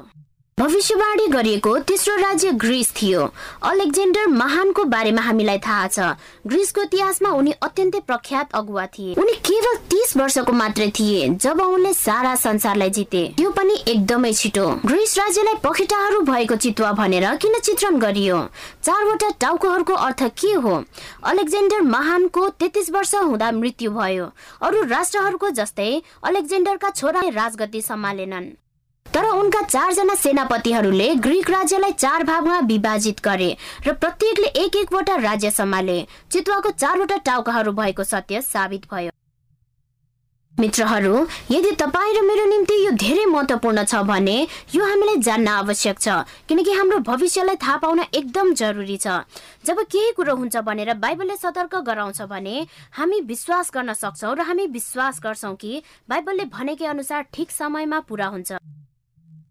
[0.59, 3.21] भविष्यवाणी गरिएको तेस्रो राज्य ग्रिस थियो।
[3.63, 5.99] अलेक्जेन्डर महानको बारेमा हामीलाई थाहा छ।
[6.47, 11.93] ग्रिसको इतिहासमा उनी अत्यन्तै प्रख्यात अगुवा थिए। उनी केवल तीस वर्षको मात्रै थिए जब उनले
[11.93, 17.99] सारा संसारलाई जिते। त्यो पनि एकदमै छिटो। ग्रिस राज्यलाई पखेटाहरू भएको चितुवा भनेर किन चित्रण
[17.99, 18.41] गरियो?
[18.83, 20.83] चारवटा टाउकोहरूको अर्थ के हो?
[21.23, 28.55] अलेक्जेन्डर महानको तेत्तिस वर्ष हुँदा मृत्यु भयो। अरू राष्ट्रहरूको जस्तै अलेक्जेन्डरका छोरा राजगति सम्हालेनन्।
[29.15, 33.55] तर उनका चारजना सेनापतिहरूले ग्रिक राज्यलाई चार भागमा विभाजित गरे
[33.87, 36.01] र प्रत्येकले एक एकवटा राज्य सम्हाले।
[36.31, 39.11] चितुवाको चारवटा टाउकाहरू भएको सत्य साबित भयो।
[40.55, 41.15] मित्रहरू
[41.51, 44.35] यदि तपाईँ र मेरो निम्ति यो धेरै महत्वपूर्ण छ भने
[44.75, 46.07] यो हामीलाई जान्न आवश्यक छ
[46.47, 49.23] किनकि हाम्रो भविष्यलाई थाहा पाउन एकदम जरुरी छ।
[49.65, 52.55] जब केही कुरो हुन्छ भनेर बाइबलले सतर्क गराउँछ भने
[52.91, 58.27] हामी विश्वास गर्न सक्छौँ र हामी विश्वास गर्छौँ कि बाइबलले भनेकै अनुसार ठिक समयमा पुरा
[58.27, 58.51] हुन्छ।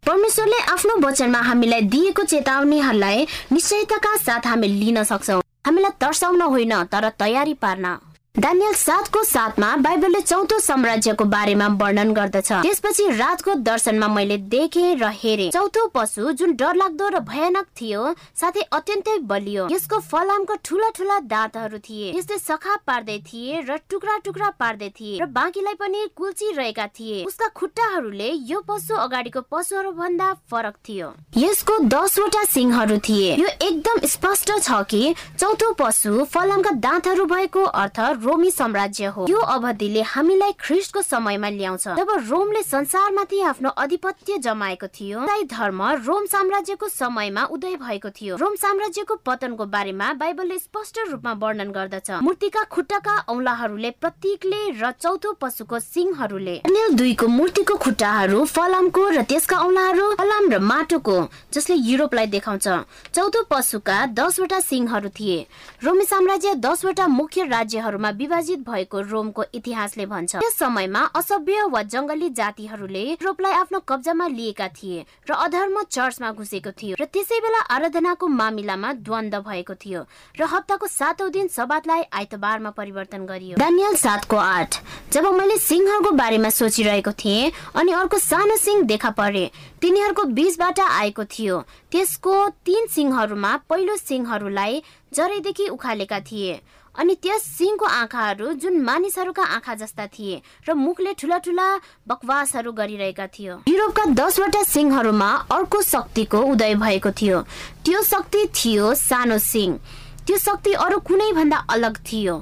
[0.06, 7.08] परमेश्वरले आफ्नो वचनमा हामीलाई दिएको चेतावनीहरूलाई निश्चयताका साथ हामी लिन सक्छौ। हामीलाई तर्साउन होइन तर
[7.18, 7.96] तयारी पार्न।
[8.35, 15.11] दानियल सातको साथमा बाइबलले चौथो साम्राज्यको बारेमा वर्णन गर्दछ। त्यसपछि रातको दर्शनमा मैले देखे र
[15.14, 18.03] हेरे। चौथो पशु जुन डरलाग्दो र भयानक थियो
[18.35, 24.18] साथै अत्यन्तै बलियो। यसको फलामको ठुला ठुला दाँतहरू थिए। यसले सखा पार्दै थिए र टुक्रा
[24.27, 29.92] टुक्रा पार्दै थिए र बाँकीलाई पनि कुल्ची रहेका थिए। उसका खुट्टाहरूले यो पशु अगाडिको पशुहरू
[29.94, 36.77] भन्दा फरक थियो। यसको दसवटा सिंहहरू थिए। यो एकदम स्पष्ट छ कि चौथो पशु फलामका
[36.83, 43.40] दाँतहरू भएको अर्थ रोमी साम्राज्य हो। यो अवधिले हामीलाई ख्रिस्टको समयमा ल्याउँछ। जब रोमले संसारमाथि
[43.44, 50.12] आफ्नो अधिपत्य जमाएको थियो धर्म रोम साम्राज्यको समयमा उदय भएको थियो। रोम साम्राज्यको पतनको बारेमा
[50.14, 56.56] बाइबलले स्पष्ट रूपमा वर्णन गर्दछ। मूर्तिका खुट्टाका औलाहरूले प्रतीकले र चौथो पशुको सिंहहरूले
[56.94, 61.16] दुईको मूर्तिको खुट्टाहरू फलामको र त्यसका औलाहरू फलाम र माटोको
[61.52, 62.66] जसले युरोपलाई देखाउँछ।
[63.12, 65.38] चौथो पशुका दसवटा सिंहहरू थिए।
[65.84, 72.29] रोमी साम्राज्य दसवटा मुख्य राज्यहरूमा विभाजित भएको रोमको इतिहासले भन्छ। त्यस समयमा असभ्य वा जङ्गली
[72.33, 78.27] जातिहरूले युरोपलाई आफ्नो कब्जामा लिएका थिए र अधर्म चर्चमा घुसेको थियो र त्यसै बेला आराधनाको
[78.31, 80.00] मामिलामा द्वन्द भएको थियो
[80.38, 84.81] र हप्ताको सातौं दिन सबातलाई आइतबारमा परिवर्तन गरियो। दानियल सातको आठ।
[85.12, 89.50] जब मैले सिंहको बारेमा सोचिरहेको थिएँ अनि अर्को सानो सिंह देखा परे
[89.81, 94.83] तिनीहरूको बीचबाट आएको थियो। त्यसको तीन सिंहहरूमा पहिलो सिंहहरूलाई
[95.14, 96.61] जरैदेखि उखालेका थिए।
[96.94, 101.66] अनि त्यस सिंहको आँखाहरू जुन मानिसहरूका आँखा जस्ता थिए र मुखले ठुला ठुला
[102.09, 107.40] बकवासहरू गरिरहेका थियो। युरोपका दसवटा सिंहहरूमा अर्को शक्तिको उदय भएको थियो।
[107.85, 109.78] त्यो शक्ति थियो सानो सिंह।
[110.26, 112.35] त्यो शक्ति अरू कुनै भन्दा अलग थियो।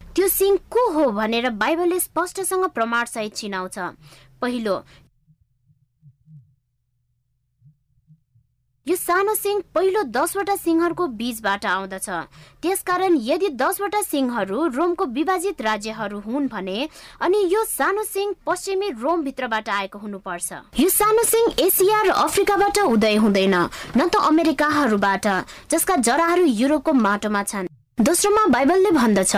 [0.00, 3.78] त्यो सिंह को हो भनेर बाइबलले स्पष्टसँग प्रमाण सहित चिनाउँछ।
[4.40, 4.74] पहिलो
[8.86, 12.08] यो सानो सिंह पहिलो दसवटा सिंहहरूको बीचबाट आउँदछ।
[12.62, 16.88] त्यसकारण यदि दसवटा सिंहहरू रोमको विभाजित राज्यहरू हुन् भने
[17.20, 22.78] अनि यो सानो सिंह पश्चिमी रोम भित्रबाट आएको हुनुपर्छ। यो सानो सिंह एसिया र अफ्रिकाबाट
[22.86, 25.26] उदय हुँदैन न त अमेरिकाहरूबाट
[25.70, 29.32] जसका जराहरू युरोपको माटोमा छन्। दोस्रोमा बाइबलले भन्दछ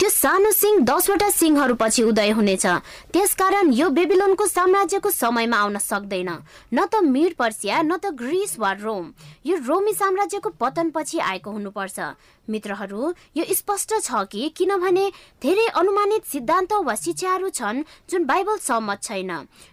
[0.00, 2.64] त्यो सानो सिंह दसवटा सिंहहरू पछि उदय हुनेछ।
[3.12, 6.30] त्यसकारण यो बेबिलोनको साम्राज्यको समयमा आउन सक्दैन।
[6.72, 9.12] न त मिर पर्सिया न त ग्रिस वा रोम।
[9.44, 11.98] यो रोमी साम्राज्यको पतन पछि आएको हुनुपर्छ।
[12.50, 15.06] मित्रहरू यो स्पष्ट छ कि किनभने
[15.42, 19.30] धेरै अनुमानित सिद्धान्त वा शिक्षाहरू छन् जुन बाइबल सहमत छैन।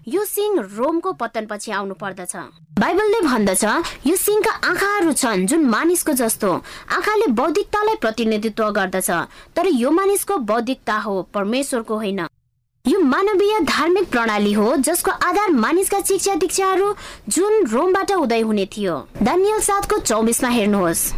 [0.08, 2.36] यो सिंह रोमको पतन पछि आउनु पर्दछ
[2.80, 3.64] बाइबलले भन्दछ
[4.08, 6.54] यो सिंहका आँखाहरू छन् जुन मानिसको जस्तो।
[6.92, 9.10] आँखाले बौद्धिकतालाई प्रतिनिधित्व गर्दछ
[9.56, 12.28] तर यो मानिसको बौद्धिकता हो परमेश्वरको होइन।
[12.86, 16.94] यो मानवीय धार्मिक प्रणाली हो जसको आधार मानिसका शिक्षा दीक्षाहरू
[17.30, 21.12] जुन रोमबाट उदय हुने थियो। दानियल सातको चौबिसमा हेर्नुहोस्।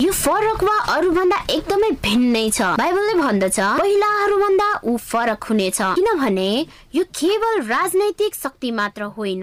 [0.00, 6.50] यो फरक वा अरूभन्दा एकदमै भिन्नै छ। बाइबलले भन्दछ पहिलाहरूभन्दा ऊ फरक हुनेछ। किनभने
[6.94, 9.42] यो केवल राजनैतिक शक्ति मात्र होइन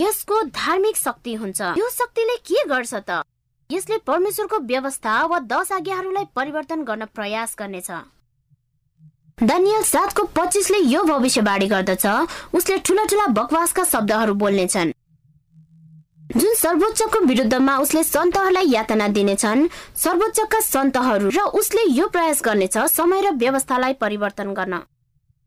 [0.00, 3.22] यसको धार्मिक शक्ति हुन्छ। यो शक्तिले के गर्छ त?
[3.70, 7.90] यसले परमेश्वरको व्यवस्था वा दश आज्ञाहरूलाई परिवर्तन गर्न प्रयास गर्नेछ।
[9.38, 12.04] दानियल सातको पच्चिसले यो भविष्यवाणी गर्दछ।
[12.52, 14.92] उसले ठुला ठुला बकवासका शब्दहरू बोल्नेछन्।
[16.36, 19.66] जुन सर्वोच्चको विरुद्धमा उसले सन्तहरूलाई यातना दिनेछन्
[19.96, 24.78] सर्वोच्चका सन्तहरू र उसले यो प्रयास गर्नेछ समय र व्यवस्थालाई परिवर्तन गर्न।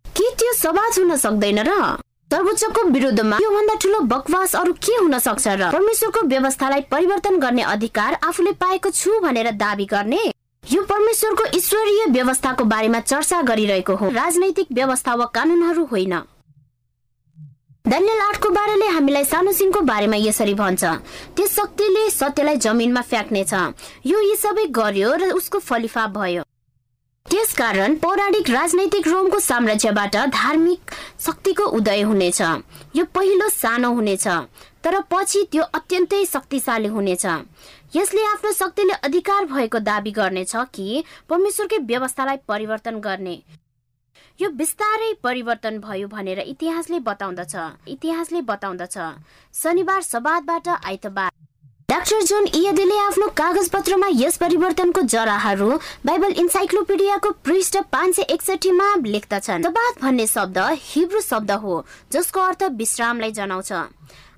[0.05, 1.73] के त्यो समाज हुन सक्दैन र?
[2.31, 5.71] सर्वोच्चको विरुद्धमा योभन्दा ठुलो बकवास अरू के हुन सक्छ र?
[5.71, 10.23] परमेश्वरको व्यवस्थालाई परिवर्तन गर्ने अधिकार आफूले पाएको छु भनेर दावी गर्ने?
[10.63, 16.15] यो परमेश्वरको ईश्वरीय व्यवस्थाको बारेमा चर्चा गरिरहेको हो। राजनैतिक व्यवस्था वा कानुनहरू होइन।
[17.87, 20.83] दानियल आठको बारेले हामीलाई सानो सिंहको बारेमा यसरी भन्छ।
[21.35, 23.53] त्यस शक्तिले सत्यलाई जमिनमा फ्याँक्नेछ।
[24.05, 26.43] यो यी सबै गर्यो र उसको फलिफा भयो।
[27.25, 32.41] त्यसकारण पौराणिक राजनैतिक रोमको साम्राज्यबाट धार्मिक शक्तिको उदय हुनेछ।
[32.95, 34.27] यो पहिलो सानो हुनेछ
[34.83, 37.25] तर पछि त्यो अत्यन्तै शक्तिशाली हुनेछ।
[37.95, 43.37] यसले आफ्नो शक्तिले अधिकार भएको दावी गर्नेछ कि परमेश्वरकै व्यवस्थालाई परिवर्तन गर्ने।
[44.39, 47.55] यो बिस्तारै परिवर्तन भयो भनेर इतिहासले बताउँदछ।
[47.89, 48.97] इतिहासले बताउँदछ।
[49.53, 51.31] शनिबार सबादबाट आइतबार।
[51.89, 55.69] डाक्टर जोन इयदेले आफ्नो कागज पत्रमा यस परिवर्तनको जराहरू
[56.05, 59.65] बाइबल इन्साइक्लोपिडियाको पृष्ठ पाँच सय एकसठीमा लेख्दछन्।
[60.01, 63.71] भन्ने शब्द हिब्रू शब्द हो जसको अर्थ विश्रामलाई जनाउँछ।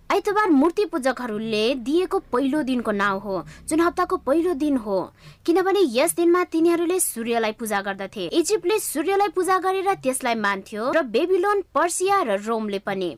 [0.09, 4.97] आइतबार मूर्ति पूजकहरूले दिएको पहिलो दिनको नाउँ हो जुन हप्ताको पहिलो दिन हो।
[5.45, 11.61] किनभने यस दिनमा तिनीहरूले सूर्यलाई पूजा गर्दथे। इजिप्टले सूर्यलाई पूजा गरेर त्यसलाई मान्थ्यो र बेबिलोन
[11.75, 13.15] पर्सिया र रोमले पनि।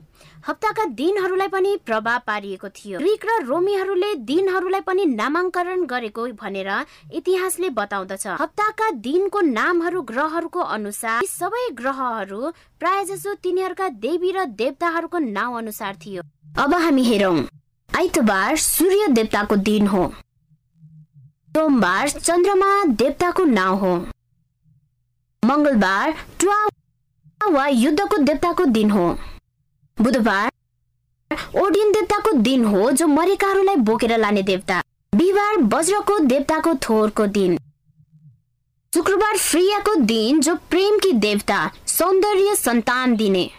[0.48, 6.70] हप्ताका दिनहरूलाई पनि प्रभाव पारिएको थियो। ग्रिक र रोमीहरूले दिनहरूलाई पनि नामाङ्करण गरेको भनेर
[7.14, 15.18] इतिहासले बताउँदछ। हप्ताका दिनको नामहरू ग्रहहरूको अनुसार सबै ग्रहहरू प्राय जसो तिनीहरूका देवी र देवताहरूको
[15.20, 16.22] नाउँ अनुसार थियो।
[16.60, 17.38] अब हामी हेरौँ।
[17.90, 20.04] आइतबार सूर्य देवताको दिन हो।
[21.58, 23.94] सोमबार चन्द्रमा देवताको नाउँ हो।
[25.44, 26.60] मङ्गलबार टुवा
[27.52, 29.06] वा युद्धको देवताको दिन हो।
[30.02, 30.50] बुधबार
[31.56, 34.82] ओडिन देवताको दिन हो जो मरेकाहरूलाई बोकेर लाने देवता।
[35.14, 37.58] बिहिबार वज्रको देवताको थोरको दिन।
[38.94, 43.50] शुक्रबार फ्रियाको दिन जो प्रेमकी देवता सौन्दर्य सन्तान दिने।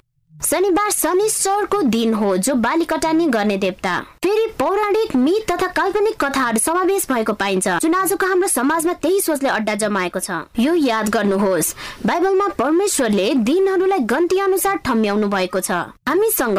[0.45, 6.59] शनिबार शनिश्चरको दिन हो जो बाली कटानी गर्ने देवता। फेरि पौराणिक मित तथा काल्पनिक कथाहरू
[6.59, 11.75] समावेश भएको पाइन्छ जुन आजको हाम्रो समाजमा त्यही सोचले अड्डा जमाएको छ। यो याद गर्नुहोस्
[12.07, 15.71] बाइबलमा परमेश्वरले दिनहरूलाई गन्ती अनुसार ठम्याउनु भएको छ।
[16.09, 16.59] हामीसँग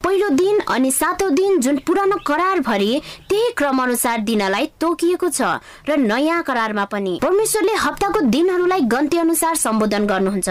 [0.00, 5.60] पहिलो दिन अनि सातौं दिन जुन पुरानो करार भरि त्यही क्रम अनुसार दिनलाई तोकिएको छ
[5.88, 10.48] र नयाँ करारमा पनि। परमेश्वरले हप्ताको दिनहरूलाई गन्ती अनुसार सम्बोधन गर्नुहुन्छ।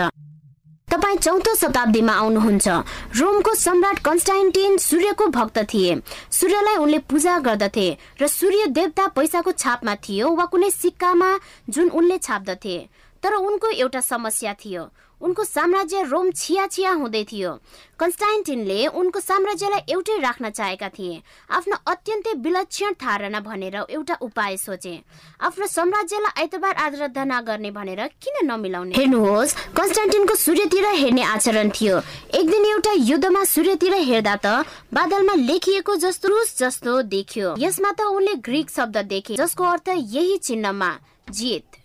[1.08, 2.68] तपाईँ चौथो शताब्दीमा आउनुहुन्छ।
[3.16, 5.96] रोमको सम्राट कन्स्टाइन्टिन सूर्यको भक्त थिए।
[6.28, 7.88] सूर्यलाई उनले पूजा गर्दथे
[8.20, 11.30] र सूर्य देवता पैसाको छापमा थियो वा कुनै सिक्कामा
[11.72, 12.76] जुन उनले छाप्दथे।
[13.24, 14.84] तर उनको एउटा समस्या थियो।
[15.22, 17.52] उनको साम्राज्य रोम छिया छिया हुँदै थियो।
[18.00, 24.94] कन्स्टाइन्टिनले उनको साम्राज्यलाई एउटै राख्न चाहेका थिए। आफ्नो अत्यन्तै विलक्षण धारणा भनेर एउटा उपाय सोचे।
[25.42, 28.94] आफ्नो साम्राज्यलाई आइतबार आराधना गर्ने भनेर किन नमिलाउने?
[28.94, 31.98] हेर्नुहोस् कन्स्टान्टिनको सूर्यतिर हेर्ने आचरण थियो।
[32.38, 38.36] एक दिन एउटा युद्धमा सूर्यतिर हेर्दा त बादलमा लेखिएको जस्तो जस्तो देखियो। यसमा त उनले
[38.46, 40.92] ग्रिक शब्द देखे जसको अर्थ यही चिन्हमा
[41.32, 41.77] जित।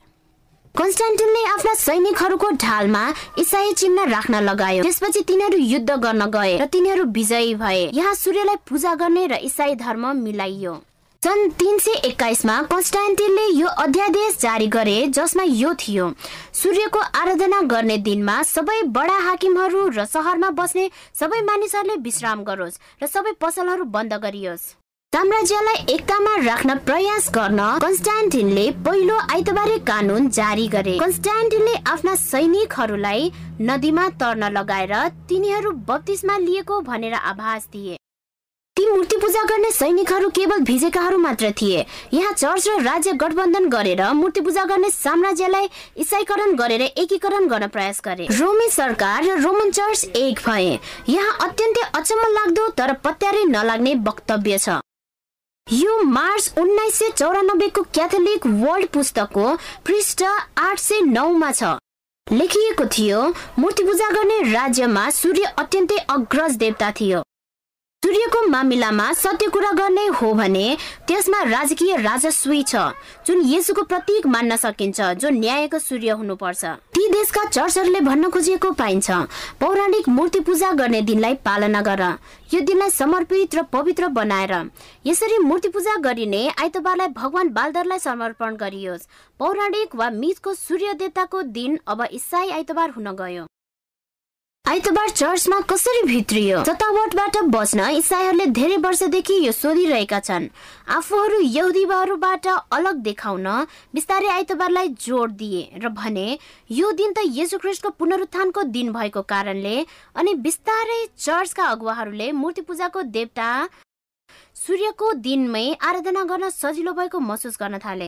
[0.75, 3.03] कन्स्टान्टिनले आफ्ना सैनिकहरूको ढालमा
[3.39, 8.57] इसाई चिन्ह राख्न लगायो। त्यसपछि तिनीहरू युद्ध गर्न गए र तिनीहरू विजयी भए। यहाँ सूर्यलाई
[8.65, 10.75] पूजा गर्ने र इसाई धर्म मिलाइयो।
[11.23, 16.11] सन् तिन सय एक्काइसमा कन्स्टान्टिनले यो अध्यादेश जारी गरे जसमा यो थियो
[16.57, 23.07] सूर्यको आराधना गर्ने दिनमा सबै बडा हाकिमहरू र सहरमा बस्ने सबै मानिसहरूले विश्राम गरोस् र
[23.07, 24.82] सबै पसलहरू बन्द गरियोस्।
[25.13, 34.09] साम्राज्यलाई एकतामा राख्न प्रयास गर्न कन्स्टान्टिनले पहिलो आइतबारे कानुन जारी गरे। कन्स्टान्टिनले आफ्ना सैनिकहरूलाई नदीमा
[34.21, 34.95] तर्न लगाएर
[35.29, 37.97] तिनीहरू बत्तीसमा लिएको भनेर आभास दिए।
[38.77, 44.03] ती मूर्ति पूजा गर्ने सैनिकहरू केवल भिजेकाहरू मात्र थिए। यहाँ चर्च र राज्य गठबन्धन गरेर
[44.13, 50.05] मूर्ति पूजा गर्ने साम्राज्यलाई इसाईकरण गरेर एकीकरण गर्न प्रयास गरे। रोमी सरकार र रोमन चर्च
[50.17, 54.79] एक भए। यहाँ अत्यन्तै अचम्म लाग्दो तर पत्यारै नलाग्ने वक्तव्य छ।
[55.67, 59.55] यो मार्च उन्नाइस सय चौरानब्बेको क्याथोलिक वर्ल्ड पुस्तकको
[59.87, 60.23] पृष्ठ
[60.59, 61.63] आठ सय नौमा छ।
[62.27, 63.21] लेखिएको थियो
[63.59, 67.23] मूर्ति पूजा गर्ने राज्यमा सूर्य अत्यन्तै अग्रज देवता थियो।
[68.03, 70.77] सूर्यको मामिलामा सत्य कुरा गर्ने हो भने
[71.09, 72.77] त्यसमा राजकीय राजस्वी छ
[73.27, 79.11] जुन येसुको प्रतीक मान्न सकिन्छ जो न्यायको सूर्य हुनुपर्छ। ती देशका चर्चहरूले भन्न खोजिएको पाइन्छ
[79.61, 82.03] पौराणिक मूर्ति पूजा गर्ने दिनलाई पालना गर
[82.55, 84.55] यो दिनलाई समर्पित र पवित्र बनाएर।
[85.07, 89.09] यसरी मूर्ति पूजा गरिने आइतबारलाई भगवान बालदरलाई समर्पण गरियोस्।
[89.41, 93.47] पौराणिक वा मिथको सूर्य देवताको दिन अब इसाई आइतबार हुन गयो।
[94.65, 96.63] आइतबार चर्चमा कसरी भित्रियो?
[96.65, 100.47] सतावटबाट बच्न इसाईहरूले धेरै वर्षदेखि यो सोधिरहेका छन्।
[100.89, 103.49] आफूहरू यहुदीबाट अलग देखाउन
[103.95, 106.39] बिस्तारै आइतबारलाई जोड दिए र भने
[106.71, 109.75] यो दिन त येसु ख्रिस्टको पुनरुत्थानको दिन भएको कारणले
[110.15, 113.51] अनि बिस्तारै चर्चका अगुवाहरूले मूर्ति पूजाको देवता
[114.63, 118.07] सूर्यको दिनमै आराधना गर्न सजिलो भएको महसुस गर्न थाले।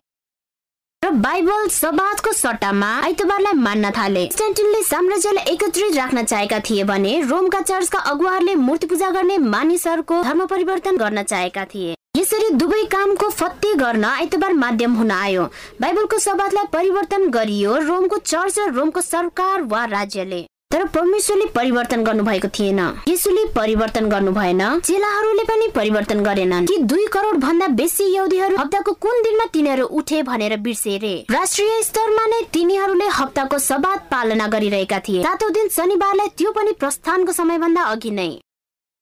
[1.04, 7.60] र बाइबल सबातको सट्टामा आइतबारलाई मान्न थाले। स्ट्यान्टनले साम्राज्यलाई एकत्रित राख्न चाहेका थिए भने रोमका
[7.60, 13.74] चर्चका अगुवाहरूले मूर्ति पूजा गर्ने मानिसहरूको धर्म परिवर्तन गर्न चाहेका थिए। यसरी दुवै कामको फत्ते
[13.74, 15.44] गर्न आइतबार माध्यम हुन आयो।
[15.80, 22.22] बाइबलको सवादलाई परिवर्तन गरियो रोमको चर्च र रोमको सरकार वा राज्यले। तर परमेश्वरले परिवर्तन गर्नु
[22.24, 28.04] भएको थिएन। यसुले परिवर्तन गर्नु भएन चेलाहरूले पनि परिवर्तन गरेनन् कि दुई करोड भन्दा बेसी
[28.14, 34.00] यहुदीहरू हप्ताको कुन दिनमा तिनीहरू उठे भनेर बिर्से रे राष्ट्रिय स्तरमा नै तिनीहरूले हप्ताको सवाद
[34.10, 38.28] पालना गरिरहेका थिए। सातौं दिन शनिबारलाई त्यो पनि प्रस्थानको समयभन्दा अघि नै।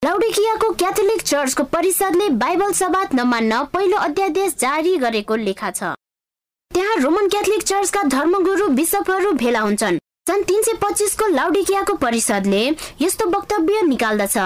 [0.02, 5.96] लाउडिकियाको क्याथोलिक चर्चको परिषदले बाइबल सबात नमान्न पहिलो अध्यादेश जारी गरेको लेखा छ।
[6.70, 12.60] त्यहाँ रोमन क्याथोलिक चर्चका धर्मगुरु बिसपहरू भेला हुन्छन्। सन् तिन सय पच्चिसको लाउडिकियाको परिषदले
[13.00, 14.36] यस्तो वक्तव्य निकाल्दछ।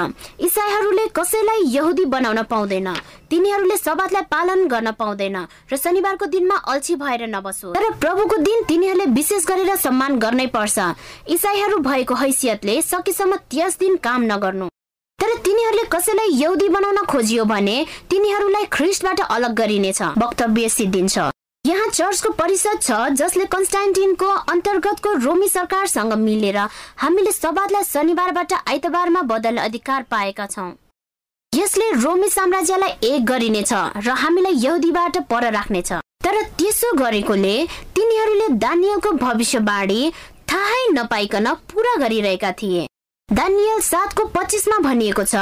[0.41, 2.89] इसाईहरूले कसैलाई यहुदी बनाउन पाउँदैन।
[3.31, 5.37] तिनीहरूले सबातलाई पालन गर्न पाउँदैन
[5.73, 10.79] र शनिबारको दिनमा अल्छी भएर नबसो तर प्रभुको दिन तिनीहरूले विशेष गरेर सम्मान गर्नै पर्छ।
[11.29, 14.73] इसाईहरू भएको हैसियतले सकेसम्म त्यस दिन काम नगर्नु।
[15.19, 17.77] तर तिनीहरूले कसैलाई यौदी बनाउन खोजियो भने
[18.11, 21.31] तिनीहरूलाई ख्रिस्टबाट अलग गरिनेछ। वक्तव्य सिद्धिन्छ।
[21.67, 26.59] यहाँ चर्चको परिषद छ जसले कन्स्टान्टिनको अन्तर्गतको रोमी सरकारसँग मिलेर
[26.99, 30.71] हामीले सवादलाई शनिबारबाट आइतबारमा बदल्ने अधिकार पाएका छौँ।
[31.53, 37.57] यसले रोमी साम्राज्यलाई एक गरिनेछ र हामीलाई यहुदीबाट पर राख्नेछ। तर त्यसो गरेकोले
[37.97, 40.01] तिनीहरूले दानियलको भविष्यवाणी
[40.47, 42.87] थाहै नपाइकन पुरा गरिरहेका थिए।
[43.29, 45.35] दानियल सातको पच्चिसमा भनिएको छ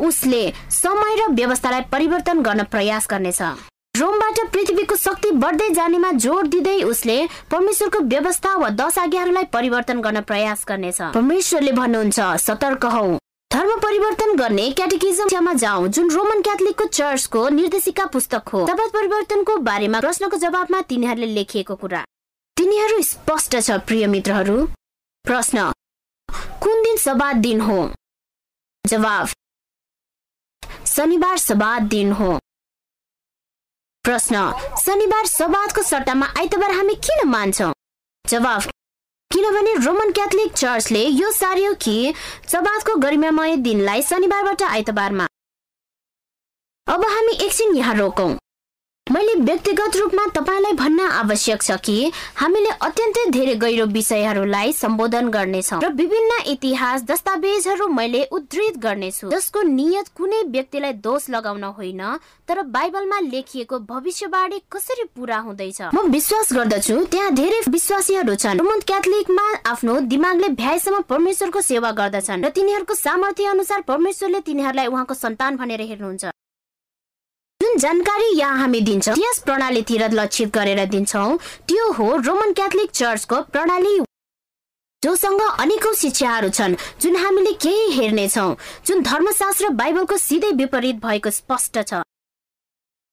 [0.00, 3.42] उसले समय र व्यवस्थालाई परिवर्तन गर्न प्रयास गर्नेछ।
[3.96, 7.16] रोमबाट पृथ्वीको शक्ति बढ्दै जानेमा जोड दिँदै उसले
[7.50, 13.06] परमेश्वरको व्यवस्था वा दश आज्ञाहरूलाई परिवर्तन गर्न प्रयास गर्नेछ। परमेश्वरले भन्नुहुन्छ सतर्क हौ।
[13.50, 20.00] धर्म परिवर्तन गर्ने क्याटेकिजममा जाउँ जुन रोमन क्याथोलिकको चर्चको निर्देशिका पुस्तक हो। तब परिवर्तनको बारेमा
[20.00, 22.04] प्रश्नको जवाबमा तिनीहरूले लेखिएको कुरा।
[22.56, 24.58] तिनीहरू स्पष्ट छ प्रिय मित्रहरू।
[25.24, 25.70] प्रश्न
[26.62, 27.78] कुन दिन सबात दिन हो?
[28.84, 29.28] जवाब
[30.86, 32.38] शनिबार सबात दिन हो।
[34.06, 34.40] प्रश्न
[34.78, 37.72] शनिबार सबातको सट्टामा आइतबार हामी किन मान्छौँ?
[38.24, 38.62] जवाब
[39.30, 42.14] किनभने रोमन क्याथोलिक चर्चले यो सार्यो कि
[42.48, 45.26] सबातको गरिमामय दिनलाई शनिबारबाट आइतबारमा।
[46.86, 48.30] अब हामी एकछिन यहाँ रोकौँ।
[49.06, 55.78] मैले व्यक्तिगत रूपमा तपाईँलाई भन्न आवश्यक छ कि हामीले अत्यन्तै धेरै गहिरो विषयहरूलाई सम्बोधन गर्नेछौँ
[55.82, 62.02] र विभिन्न इतिहास दस्तावेजहरू मैले उद्धृत गर्नेछु। जसको नियत कुनै व्यक्तिलाई दोष लगाउन होइन
[62.48, 65.82] तर बाइबलमा लेखिएको भविष्यवाणी कसरी पूरा हुँदैछ?
[65.94, 72.44] म विश्वास गर्दछु त्यहाँ धेरै विश्वासीहरू छन्। रोमन क्याथोलिकमा आफ्नो दिमागले भ्याएसम्म परमेश्वरको सेवा गर्दछन्
[72.44, 76.34] र तिनीहरूको सामर्थ्य अनुसार परमेश्वरले तिनीहरूलाई उहाँको सन्तान भनेर हेर्नुहुन्छ।
[77.66, 81.36] जुन जानकारी यहाँ हामी दिन्छौँ त्यस प्रणालीतिर लक्षित गरेर दिन्छौँ।
[81.68, 83.98] त्यो हो रोमन क्याथोलिक चर्चको प्रणाली।
[85.02, 88.54] जोसँग अनेकौं शिक्षाहरू छन् जुन हामीले केही हेर्नेछौँ
[88.86, 92.02] जुन धर्मशास्त्र बाइबलको सिधै विपरीत भएको स्पष्ट छ।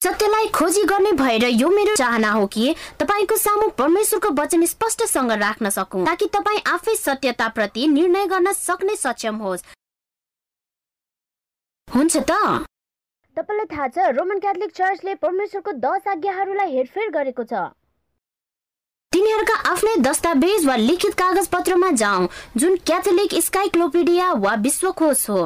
[0.01, 5.69] सत्यलाई खोजी गर्ने भएर यो मेरो चाहना हो कि तपाईँको सामु परमेश्वरको वचन स्पष्टसँग राख्न
[5.71, 9.65] सकौँ ताकि तपाईँ आफै सत्यताप्रति निर्णय गर्न सक्ने सक्षम होस्।
[11.87, 12.65] हुन्छ त?
[13.37, 17.69] तपाईँलाई थाहा छ रोमन क्याथोलिक चर्चले परमेश्वरको दस आज्ञाहरूलाई हेरफेर गरेको छ।
[19.13, 25.41] तिनीहरूका आफ्नै दस्तावेज वा लिखित कागज पत्रमा जाउँ जुन क्याथोलिक स्काइक्लोपिडिया वा विश्वकोश हो।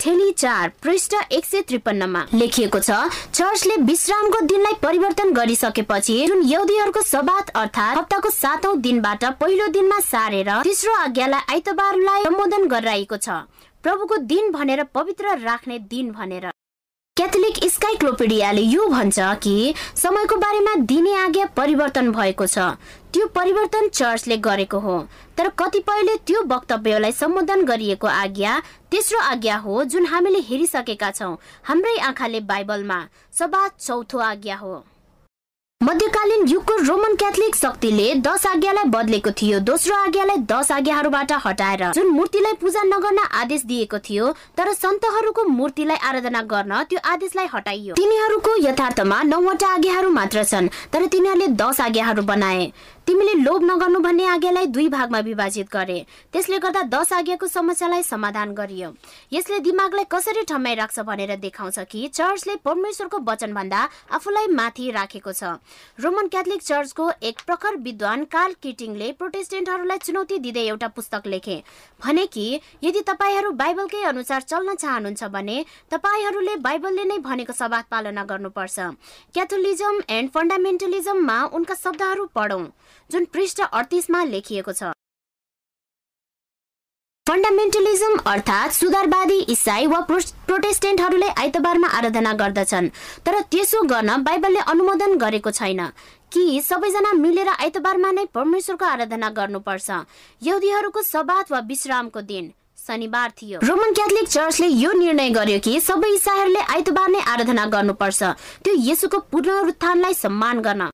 [0.00, 2.98] थेली चार पृष्ठ एक सय त्रिपन्नमा लेखिएको छ
[3.32, 10.50] चर्चले विश्रामको दिनलाई परिवर्तन गरिसकेपछि जुन यौदीहरूको सबात अर्थात् हप्ताको सातौं दिनबाट पहिलो दिनमा सारेर
[10.62, 13.38] तेस्रो आज्ञालाई आइतबारलाई सम्बोधन गराइएको छ।
[13.84, 16.53] प्रभुको दिन भनेर पवित्र राख्ने दिन भनेर।
[17.16, 22.58] क्याथोलिक स्काइक्लोपिडियाले यो भन्छ कि समयको बारेमा दिने आज्ञा परिवर्तन भएको छ।
[23.14, 24.96] त्यो परिवर्तन चर्चले गरेको हो।
[25.38, 28.58] तर कतिपयले त्यो वक्तव्यलाई सम्बोधन गरिएको आज्ञा
[28.90, 32.98] तेस्रो आज्ञा हो जुन हामीले हेरिसकेका छौँ। हाम्रै आँखाले बाइबलमा
[33.32, 34.74] सभा चौथो आज्ञा हो।
[35.84, 42.08] मध्यकालीन युगको रोमन क्याथोलिक शक्तिले दश आज्ञालाई बदलेको थियो। दोस्रो आज्ञालाई दश आज्ञाहरूबाट हटाएर जुन
[42.10, 48.56] मूर्तिलाई पूजा नगर्न आदेश दिएको थियो तर सन्तहरूको मूर्तिलाई आराधना गर्न त्यो आदेशलाई हटाइयो। तिनीहरूको
[48.64, 52.64] यथार्थमा नौवटा आज्ञाहरू मात्र छन् तर तिनीहरूले दश आज्ञाहरू बनाए।
[53.06, 55.98] तिमीले लोभ नगर्नु भन्ने आज्ञालाई दुई भागमा विभाजित गरे।
[56.32, 58.88] त्यसले गर्दा दस आज्ञाको समस्यालाई समाधान गरियो।
[59.32, 65.32] यसले दिमागलाई कसरी ठम्माइ राख्छ भनेर देखाउँछ कि चर्चले परमेश्वरको वचन भन्दा आफूलाई माथि राखेको
[65.32, 65.60] छ।
[66.00, 71.62] रोमन क्याथोलिक चर्चको एक प्रखर विद्वान कार्ल किटिङले प्रोटेस्टेन्टहरूलाई चुनौती दिँदै एउटा पुस्तक लेखे।
[72.00, 78.24] भने कि यदि तपाईँहरू बाइबलकै अनुसार चल्न चाहनुहुन्छ भने तपाईँहरूले बाइबलले नै भनेको सवाद पालना
[78.24, 78.78] गर्नुपर्छ।
[79.34, 82.64] क्याथोलिजम एन्ड फन्डामेन्टलिजममा उनका शब्दहरू पढौँ।
[83.10, 84.92] जुन पृष्ठ अडतिसमा लेखिएको छ।
[87.26, 92.88] फन्डामेन्टलिजम अर्थात् सुधारवादी इसाई वा प्रोटेस्टेन्टहरूले आइतबारमा आराधना गर्दछन्
[93.26, 95.80] तर त्यसो गर्न बाइबलले अनुमोदन गरेको छैन।
[96.32, 99.90] कि सबैजना मिलेर आइतबारमा नै परमेश्वरको आराधना गर्नुपर्छ।
[100.42, 106.10] यहुदीहरूको सबात वा विश्रामको दिन शनिबार थियो। रोमन क्याथोलिक चर्चले यो निर्णय गर्यो कि सबै
[106.14, 108.22] इसाईहरूले आइतबार नै आराधना गर्नुपर्छ।
[108.64, 110.90] त्यो येसुको पुनरुत्थानलाई सम्मान गर्न।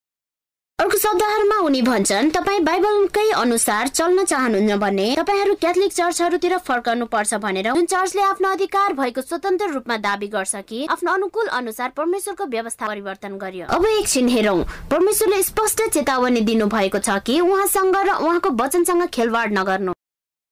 [0.81, 7.35] अर्को शब्दहरूमा उनी भन्छन् तपाईँ बाइबलकै अनुसार चल्न चाहनुहुन्न भने तपाईँहरू क्याथोलिक चर्चहरूतिर फर्कनु पर्छ
[7.43, 12.47] भनेर जुन चर्चले आफ्नो अधिकार भएको स्वतन्त्र रूपमा दावी गर्छ कि आफ्नो अनुकूल अनुसार परमेश्वरको
[12.57, 14.59] व्यवस्था परिवर्तन गर्यो। अब एकछिन हेरौँ
[14.91, 19.99] परमेश्वरले स्पष्ट चेतावनी दिनु भएको छ कि उहाँसँग र उहाँको वचनसँग खेलवाड नगर्नु।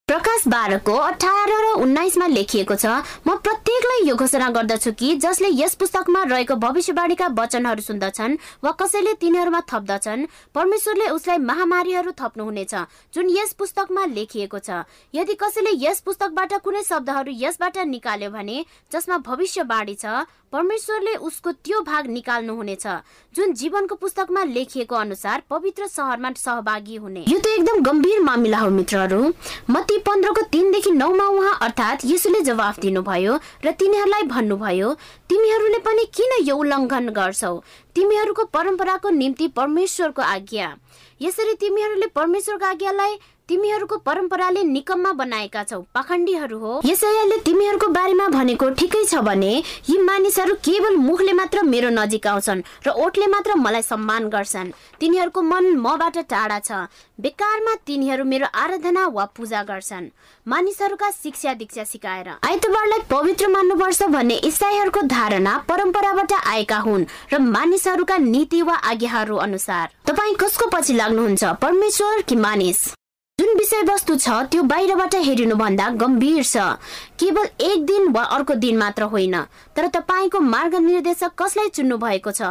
[0.08, 2.92] प्रकाश बाह्रको अठार र उन्नाइसमा लेखिएको छ
[3.26, 9.12] म प्रत्येकलाई यो घोषणा गर्दछु कि जसले यस पुस्तकमा रहेको भविष्यवाणीका वचनहरू सुन्दछन् वा कसैले
[9.20, 10.24] तिनीहरूमा थप्दछन्
[10.56, 12.74] परमेश्वरले उसलाई महामारीहरू थप्नुहुनेछ
[13.14, 14.80] जुन यस पुस्तकमा लेखिएको छ।
[15.14, 21.80] यदि कसैले यस पुस्तकबाट कुनै शब्दहरू यसबाट निकाल्यो भने जसमा भविष्यवाणी छ परमेश्वरले उसको त्यो
[21.84, 22.86] भाग निकाल्नुहुनेछ
[23.34, 28.70] जुन जीवनको पुस्तकमा लेखिएको अनुसार पवित्र सहरमा सहभागी हुने। यो त एकदम गम्भीर मामिला हो
[28.70, 29.20] मित्रहरू।
[29.70, 34.92] मती पन्ध्रको तिनदेखि नौमा उहाँ अर्थात् यसुले जवाफ दिनुभयो र तिनीहरूलाई भन्नुभयो
[35.28, 37.54] तिमीहरूले पनि किन यो उल्लङ्घन गर्छौ?
[37.94, 40.76] तिमीहरूको परम्पराको निम्ति परमेश्वरको आज्ञा।
[41.20, 43.18] यसरी तिमीहरूले परमेश्वरको आज्ञालाई
[43.48, 49.52] तिमीहरूको परम्पराले निकममा बनाएका छौ पाखण्डीहरू हो। यसैले तिमीहरूको बारेमा भनेको ठिकै छ भने
[49.88, 55.42] यी मानिसहरू केवल मुखले मात्र मेरो नजिक आउँछन् र ओठले मात्र मलाई सम्मान गर्छन्। तिनीहरूको
[55.42, 60.10] मन मबाट टाढा छ। बेकारमा तिनीहरू मेरो आराधना वा पूजा गर्छन्।
[60.46, 68.16] मानिसहरूका शिक्षा दीक्षा सिकाएर। आइतबारलाई पवित्र मान्नुपर्छ भन्ने इसाईहरूको धारणा परम्पराबाट आएका हुन् र मानिसहरूका
[68.28, 72.86] नीति वा आज्ञाहरू अनुसार। तपाईँ कसको पछि लाग्नुहुन्छ परमेश्वर कि मानिस?
[73.38, 76.56] जुन विषयवस्तु छ त्यो बाहिरबाट हेरिनु भन्दा गम्भीर छ।
[77.20, 79.36] केवल एक दिन वा अर्को दिन मात्र होइन
[79.76, 82.42] तर तपाईँको मार्ग निर्देशक कसलाई चुन्नु भएको छ?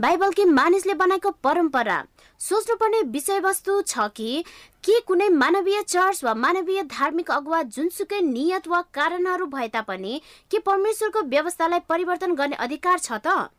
[0.00, 2.02] बाइबल मानिसले बनाएको परम्परा।
[2.40, 4.44] सोच्नुपर्ने विषयवस्तु छ कि
[4.84, 10.20] के कुनै मानवीय चर्च वा मानवीय धार्मिक अगुवा जुनसुकै नियत वा कारणहरू भए तापनि
[10.50, 13.53] के परमेश्वरको व्यवस्थालाई परिवर्तन गर्ने अधिकार छ त?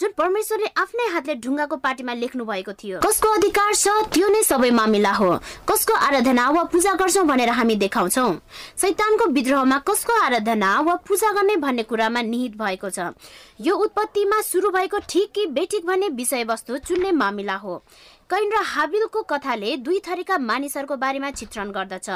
[0.00, 4.70] जुन परमेश्वरले आफ्नै हातले ढुङ्गाको पार्टीमा लेख्नु भएको थियो। कसको अधिकार छ त्यो नै सबै
[4.70, 5.30] मामिला हो।
[5.68, 8.26] कसको आराधना वा पूजा गर्छौ भनेर हामी देखाउँछौ।
[8.76, 13.12] सैतानको विद्रोहमा कसको आराधना वा पूजा गर्ने भन्ने कुरामा निहित भएको छ।
[13.60, 17.82] यो उत्पत्तिमा सुरु भएको ठिक कि बेठिक भन्ने विषयवस्तु चुन्ने मामिला हो।
[18.30, 22.08] कैन र हाबिलको कथाले दुई थरीका मानिसहरूको बारेमा चित्रण गर्दछ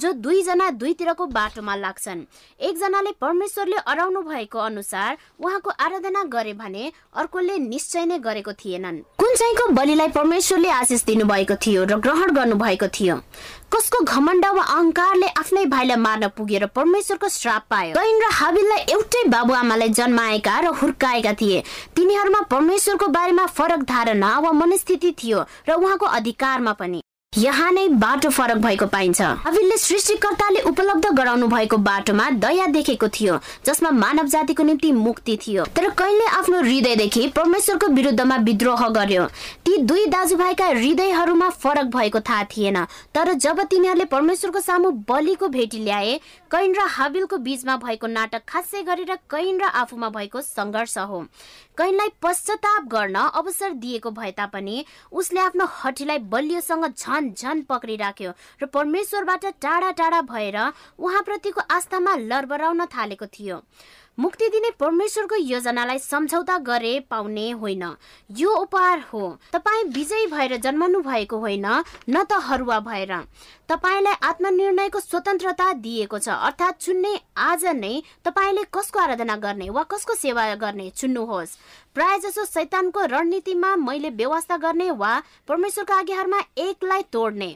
[0.00, 2.24] जो दुईजना दुईतिरको बाटोमा लाग्छन्।
[2.60, 9.34] एकजनाले परमेश्वरले अराउनु भएको अनुसार उहाँको आराधना गरे भने अर्कोले निश्चय नै गरेको थिएनन्। कुन
[9.34, 13.20] चाहिँको बलिलाई परमेश्वरले आशिष दिनुभएको थियो र ग्रहण गर्नु भएको थियो?
[13.74, 17.94] कसको घमण्ड वा अहङ्कारले आफ्नै भाइलाई मार्न पुगेर परमेश्वरको श्राप पायो?
[17.94, 21.62] कैन र हाबिललाई एउटै बाबुआमालाई जन्माएका र हुर्काएका थिए।
[21.96, 27.02] तिनीहरूमा परमेश्वरको बारेमा फरक धारणा वा मनस्थिति थियो र उहाँको अधिकारमा पनि।
[27.36, 33.38] यहाँ नै बाटो फरक भएको पाइन्छ। हाबिलले सृष्टिकर्ताले उपलब्ध गराउनु भएको बाटोमा दया देखेको थियो
[33.66, 39.24] जसमा मानव जातिको निम्ति मुक्ति थियो। तर कहिले आफ्नो हृदयदेखि परमेश्वरको विरुद्धमा विद्रोह गर्यो?
[39.64, 45.84] ती दुई दाजुभाइका हृदयहरूमा फरक भएको थाहा थिएन। तर जब तिनीहरूले परमेश्वरको सामु बलिको भेटी
[45.84, 46.18] ल्याए
[46.50, 51.20] कैन र हाबिलको बीचमा भएको नाटक खासै गरेर कैन र आफूमा भएको सङ्घर्ष हो।
[51.78, 58.32] कैनलाई पश्चाताप गर्न अवसर दिएको भए तापनि उसले आफ्नो हठीलाई बलियोसँग झन झन पक्रिराख्यो
[58.62, 60.58] र परमेश्वरबाट टाढा टाढा भएर
[60.98, 63.62] उहाँप्रतिको आस्थामा लरबराउन थालेको थियो।
[64.18, 67.82] मुक्ति दिने परमेश्वरको योजनालाई सम्झौता गरे पाउने होइन।
[68.30, 71.66] यो उपहार हो। तपाईँ विजयी भएर जन्मनु भएको होइन
[72.10, 73.14] न त हरुवा भएर।
[73.68, 80.14] तपाईँलाई आत्मनिर्णयको स्वतन्त्रता दिएको छ। अर्थात् चुन्ने आज नै तपाईँले कसको आराधना गर्ने वा कसको
[80.14, 81.56] सेवा गर्ने चुन्नुहोस्।
[81.94, 85.12] प्राय जसो शैतानको रणनीतिमा मैले व्यवस्था गर्ने वा
[85.48, 87.48] परमेश्वरको आज्ञाहरूमा एकलाई तोड्ने।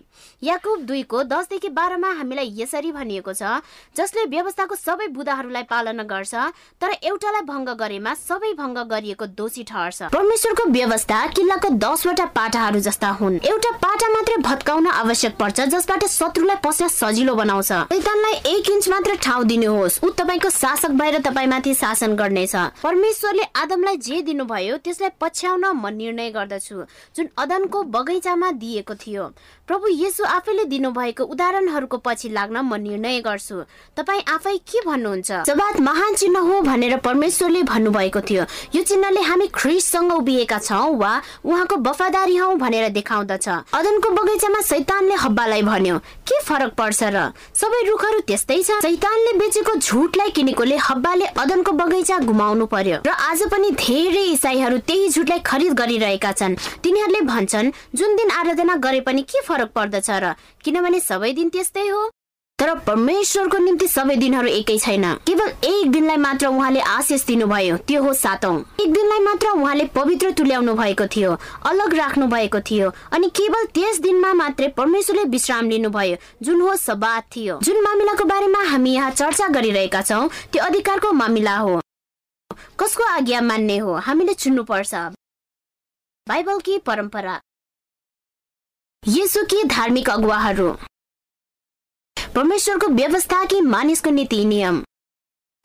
[0.42, 3.60] याकुब दुईको दसदेखि बाह्रमा हामीलाई यसरी भनिएको छ
[3.96, 6.34] जसले व्यवस्थाको सबै बुदाहरूलाई पालना गर्छ
[6.80, 13.10] तर एउटालाई भङ्ग गरेमा सबै भङ्ग गरिएको दोषी ठहर्छ। परमेश्वरको व्यवस्था किल्लाको दसवटा पाटाहरू जस्ता
[13.20, 18.88] हुन्। एउटा पाटा मात्रै भत्काउन आवश्यक पर्छ जसबाट शत्रुलाई पस्न सजिलो बनाउँछ। शैतानलाई एक इन्च
[18.88, 25.10] मात्र ठाउँ दिनुहोस्। ऊ तपाईँको शासक भएर तपाईँमाथि शासन गर्नेछ। परमेश्वरले आदमलाई जे दिनुभयो त्यसलाई
[25.20, 26.76] पछ्याउन म निर्णय गर्दछु
[27.16, 29.24] जुन अदनको बगैँचामा दिएको थियो।
[29.68, 33.56] प्रभु येसु आफैले दिनुभएको उदाहरणहरूको पछि लाग्न म निर्णय गर्छु।
[33.96, 35.30] तपाईँ आफै के भन्नुहुन्छ?
[35.48, 38.44] सबात महान चिन्ह हो भनेर परमेश्वरले भन्नुभएको थियो।
[38.74, 41.12] यो चिन्हले हामी ख्रिससँग उभिएका छौँ वा
[41.44, 45.98] उहाँको वफादारी हौ भनेर देखाउँदछ। अदनको बगैँचामा शैतानले हब्बालाई भन्यो
[46.28, 47.32] के फरक पर्छ र?
[47.54, 53.40] सबै रुखहरू त्यस्तै छ शैतानले बेचेको झुटलाई किनेकोले हब्बाले अदनको बगैँचा गुमाउनु पर्यो। र आज
[53.48, 59.22] पनि धेरै इसाईहरू त्यही झुटलाई खरिद गरिरहेका छन्। तिनीहरूले भन्छन् जुन दिन आराधना गरे पनि
[59.22, 60.34] के फरक पर्दछ र?
[60.64, 62.10] किनभने सबै दिन त्यस्तै हो।
[62.58, 68.02] तर परमेश्वरको निम्ति सबै दिनहरू एकै छैन। केवल एक दिनलाई मात्र उहाँले आशिष दिनुभयो त्यो
[68.02, 71.36] हो सातौं। एक दिनलाई मात्र उहाँले पवित्र तुल्याउनु भएको थियो
[71.66, 77.24] अलग राख्नु भएको थियो अनि केवल त्यस दिनमा मात्रै परमेश्वरले विश्राम लिनुभयो जुन हो सबात
[77.36, 81.80] थियो। जुन मामिलाको बारेमा हामी यहाँ चर्चा गरिरहेका छौँ त्यो अधिकारको मामिला हो।
[82.52, 83.94] कसको आज्ञा मान्ने हो?
[83.94, 84.94] हामीले चुन्नु पर्छ
[86.28, 87.40] बाइबल कि परम्परा।
[89.08, 90.72] यसो कि धार्मिक अगुवाहरू।
[92.34, 94.84] परमेश्वरको व्यवस्था कि मानिसको नीति नियम।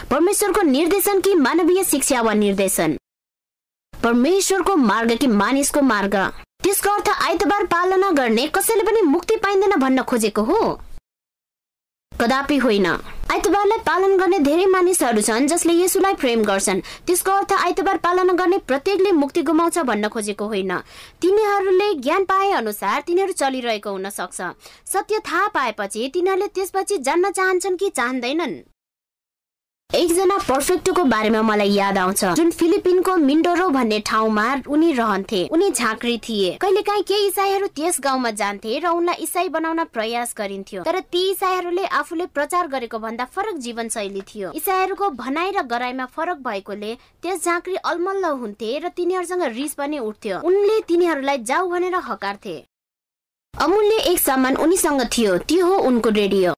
[0.09, 2.97] परमेश्वरको निर्देशन कि मानवीय शिक्षा वा निर्देशन।
[4.03, 6.15] परमेश्वरको मार्ग कि मानिसको मार्ग।
[6.63, 10.81] त्यसको अर्थ आइतबार पालना गर्ने कसैले पनि मुक्ति पाइँदैन भन्न खोजेको हो।
[12.21, 12.85] कदापि होइन।
[13.31, 18.57] आइतबारलाई पालन गर्ने धेरै मानिसहरू छन् जसले यसुलाई प्रेम गर्छन्। त्यसको अर्थ आइतबार पालना गर्ने
[18.65, 20.71] प्रत्येकले मुक्ति गुमाउँछ भन्न खोजेको होइन।
[21.21, 24.39] तिनीहरूले ज्ञान पाए अनुसार तिनीहरू चलिरहेको हुन सक्छ।
[24.85, 28.76] सत्य थाहा पाएपछि तिनीहरूले त्यसपछि जान्न चाहन्छन् कि चाहँदैनन्।
[29.95, 36.17] एकजना पर्फेक्टको बारेमा मलाई याद आउँछ। जुन फिलिपिनको मिन्डोरो भन्ने ठाउँमा उनी रहन्थे। उनी झाँक्री
[36.17, 41.23] थिए। कहिलेकाहीँ केही इसाईहरू त्यस गाउँमा जान्थे र उनलाई इसाई बनाउन प्रयास गरिन्थ्यो। तर ती
[41.31, 46.93] इसाईहरूले आफूले प्रचार गरेको भन्दा फरक जीवन शैली थियो। इसाईहरूको भनाइ र गराइमा फरक भएकोले
[47.23, 52.59] त्यस झाँक्री अलमल्ल हुन्थे र तिनीहरूसँग रिस पनि उठ्थ्यो। उनले तिनीहरूलाई जाऊ भनेर हकार्थे।
[53.53, 56.53] अमूल्य एक सामान उनीसँग थियो। त्यो हो उनको रेडियो।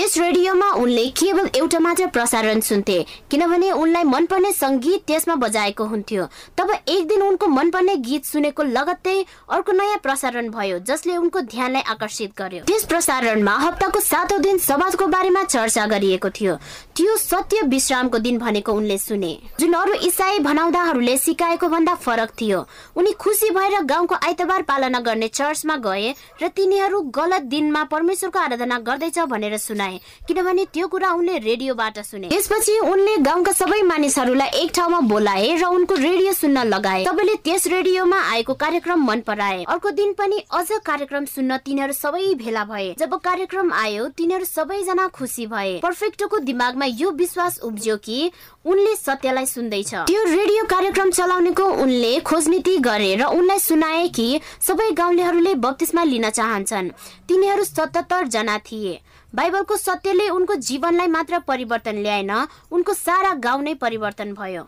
[0.00, 2.96] त्यस रेडियोमा उनले केवल एउटा मात्र प्रसारण सुन्थे
[3.30, 6.24] किनभने उनलाई मनपर्ने सङ्गीत त्यसमा बजाएको हुन्थ्यो।
[6.58, 9.16] तब एक दिन उनको मनपर्ने गीत सुनेको लगत्तै
[9.50, 15.06] अर्को नयाँ प्रसारण भयो जसले उनको ध्यानलाई आकर्षित गर्यो। त्यस प्रसारणमा हप्ताको सातौँ दिन सबादको
[15.06, 16.54] बारेमा चर्चा गरिएको थियो।
[16.96, 22.64] त्यो सत्य विश्रामको दिन भनेको उनले सुने। जुन अरू इसाई भनाउँदाहरूले सिकाएको भन्दा फरक थियो।
[22.96, 28.78] उनी खुसी भएर गाउँको आइतबार पालना गर्ने चर्चमा गए र तिनीहरू गलत दिनमा परमेश्वरको आराधना
[28.80, 34.48] गर्दैछ भनेर सुनाए। सुनाए किनभने त्यो कुरा उनले रेडियोबाट सुने। त्यसपछि उनले गाउँका सबै मानिसहरूलाई
[34.62, 39.64] एक ठाउँमा बोलाए र उनको रेडियो सुन्न लगाए। सबैले त्यस रेडियोमा आएको कार्यक्रम मन पराए।
[39.64, 45.08] अर्को दिन पनि अझ कार्यक्रम सुन्न तिनीहरू सबै भेला भए। जब कार्यक्रम आयो तिनीहरू सबैजना
[45.08, 48.30] खुसी भए। पर्फेक्टोको दिमागमा यो विश्वास उब्जियो कि
[48.64, 54.28] उनले सत्यलाई सुन्दैछ। त्यो रेडियो कार्यक्रम चलाउनेको उनले खोजनीति गरे र उनलाई सुनाए कि
[54.60, 56.90] सबै गाउँलेहरूले बत्तिसमा लिन चाहन्छन्।
[57.28, 59.00] तिनीहरू सतहत्तर जना थिए।
[59.34, 62.30] बाइबलको सत्यले उनको जीवनलाई मात्र परिवर्तन ल्याएन
[62.72, 64.66] उनको सारा गाउँ नै परिवर्तन भयो।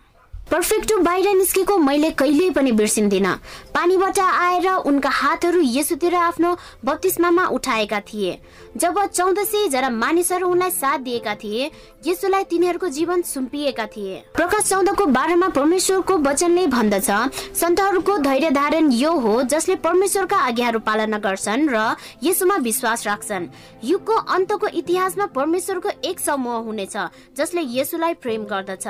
[0.51, 3.27] पर्फेक्टो बाहिर निस्केको मैले कहिल्यै पनि बिर्सिन्दिन।
[3.75, 8.39] पानीबाट आएर उनका हातहरू यसुतिर आफ्नो बत्तिसमामा उठाएका थिए।
[8.77, 11.71] जब चौध सय जना मानिसहरू उनलाई साथ दिएका थिए
[12.07, 17.11] यसुलाई तिनीहरूको जीवन सुम्पिएका थिए। प्रकाश चौधको बारेमा परमेश्वरको वचनले भन्दछ।
[17.55, 23.47] सन्तहरूको धैर्य धारण यो हो जसले परमेश्वरका आज्ञाहरू पालना गर्छन् र यसुमा विश्वास राख्छन्।
[23.85, 26.97] युगको अन्तको इतिहासमा परमेश्वरको एक समूह हुनेछ
[27.37, 28.87] जसले यसुलाई प्रेम गर्दछ।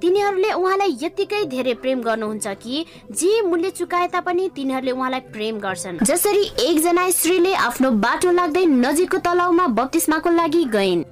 [0.00, 6.02] तिनीहरूले उहाँलाई यत्तिकै धेरै प्रेम गर्नुहुन्छ कि जे मूल्य चुकाए तापनि तिनीहरूले उहाँलाई प्रेम गर्छन्।
[6.02, 11.04] जसरी एकजना स्त्रीले आफ्नो बाटो लाग्दै नजिकको तलाउमा बत्तिसमाको लागि गइन्।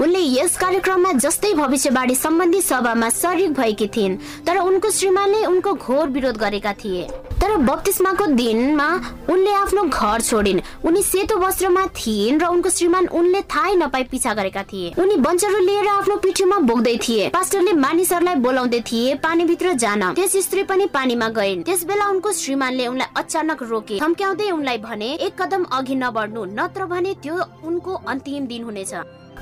[0.00, 4.16] उनले यस कार्यक्रममा जस्तै भविष्यवाणी सम्बन्धी सभामा सरिक भएकी थिइन्
[4.46, 7.06] तर उनको श्रीमानले उनको घोर विरोध गरेका थिए।
[7.40, 8.88] तर बत्तिसमाको दिनमा
[9.30, 14.34] उनले आफ्नो घर छोडिन्। उनी सेतो वस्त्रमा थिइन् र उनको श्रीमान उनले थाहै नपाई पिछा
[14.34, 20.12] गरेका थिए। उनी बन्चरो लिएर आफ्नो पिठीमा बोक्दै थिए। पास्टरले मानिसहरूलाई बोलाउँदै थिए पानीभित्र जान।
[20.14, 25.12] त्यस स्त्री पनि पानीमा गइन्। त्यस बेला उनको श्रीमानले उनलाई अचानक रोके। थम्क्याउँदै उनलाई भने
[25.16, 28.94] एक कदम अघि नबढ्नु नत्र भने त्यो उनको अन्तिम दिन हुनेछ।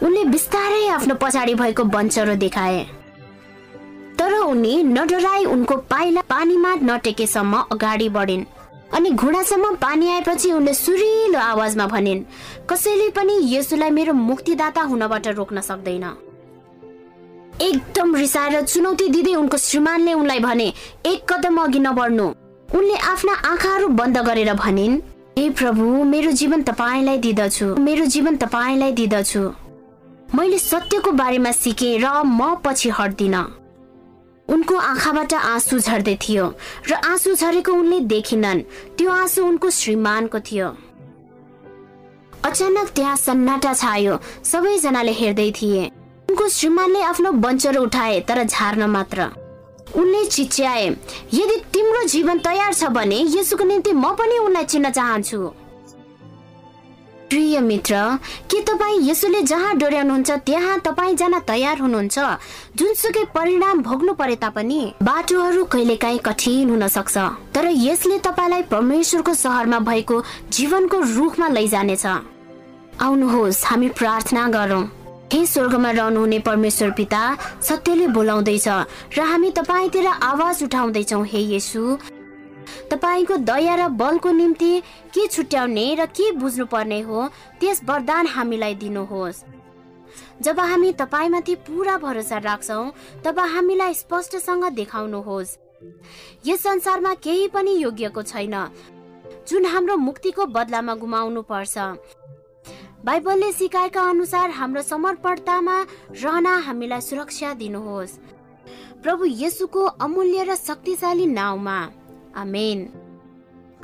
[0.02, 2.84] उनले बिस्तारै आफ्नो पछाडि भएको बन्चरो देखाए।
[4.18, 8.44] तर उनी नडराई उनको पाइला पानीमा नटेकेसम्म अगाडि बढिन्
[8.94, 12.22] अनि घुँडासम्म पानी आएपछि उनले सुरिलो आवाजमा भनिन्
[12.70, 16.04] कसैले पनि यसुलाई मेरो मुक्तिदाता हुनबाट रोक्न सक्दैन
[17.62, 20.72] एकदम रिसाएर चुनौती दिँदै उनको श्रीमानले उनलाई भने
[21.06, 22.26] एक कदम अघि नबढ्नु
[22.68, 25.00] उनले आफ्ना आँखाहरू बन्द गरेर भनिन्
[25.38, 29.42] ए प्रभु मेरो जीवन तपाईँलाई दिदछु। मेरो जीवन तपाईँलाई दिदछु।
[30.34, 33.34] मैले सत्यको बारेमा सिकेँ र म पछि हट्दिन।
[34.48, 36.46] उनको आँखाबाट आँसु झर्दै थियो
[36.90, 38.62] र आँसु झरेको उनले देखिनन्।
[38.98, 40.68] त्यो आँसु उनको श्रीमानको थियो।
[42.44, 45.82] अचानक त्यहाँ सन्नाटा छायो। सबैजनाले हेर्दै थिए।
[46.28, 49.30] उनको श्रीमानले आफ्नो बन्चर उठाए तर झार्न मात्र।
[49.96, 50.86] उनले चिच्याए
[51.32, 55.40] यदि तिम्रो जीवन तयार छ भने यसुको निम्ति म पनि उनलाई चिन्न चाहन्छु।
[57.34, 57.94] प्रिय मित्र
[58.46, 62.18] के तपाईँ यसुले जहाँ डोर्याउनुहुन्छ त्यहाँ तपाईँ जान तयार हुनुहुन्छ?
[62.78, 67.16] जुनसुकै परिणाम भोग्नु परे तापनि बाटोहरू कहिलेकाहीँ कठिन हुन सक्छ।
[67.50, 70.22] तर यसले तपाईँलाई परमेश्वरको सहरमा भएको
[70.52, 72.06] जीवनको रुखमा लैजानेछ।
[73.02, 74.84] आउनुहोस् हामी प्रार्थना गरौँ।
[75.32, 77.22] हे स्वर्गमा रहनुहुने परमेश्वर पिता
[77.62, 78.68] सत्यले बोलाउँदैछ
[79.18, 81.82] र हामी तपाईँतिर आवाज उठाउँदैछौ। हे यसु
[82.90, 84.80] तपाईँको दया र बलको निम्ति
[85.14, 87.28] के छुट्याउने र के बुझ्नु पर्ने हो
[87.60, 89.44] त्यस वरदान हामीलाई दिनुहोस्।
[90.42, 92.82] जब हामी तपाईँमाथि पुरा भरोसा राख्छौ
[93.24, 95.56] तब हामीलाई स्पष्टसँग देखाउनुहोस्।
[96.46, 98.54] यस संसारमा केही पनि योग्यको छैन।
[99.48, 101.78] जुन हाम्रो मुक्तिको बदलामा गुमाउनु पर्छ
[103.04, 105.76] बाइबलले सिकाएका अनुसार हाम्रो समर्पणतामा
[106.14, 108.18] रहन हामीलाई सुरक्षा दिनुहोस्।
[109.02, 111.78] प्रभु येसुको अमूल्य र शक्तिशाली नाउँमा।
[112.36, 112.86] आमेन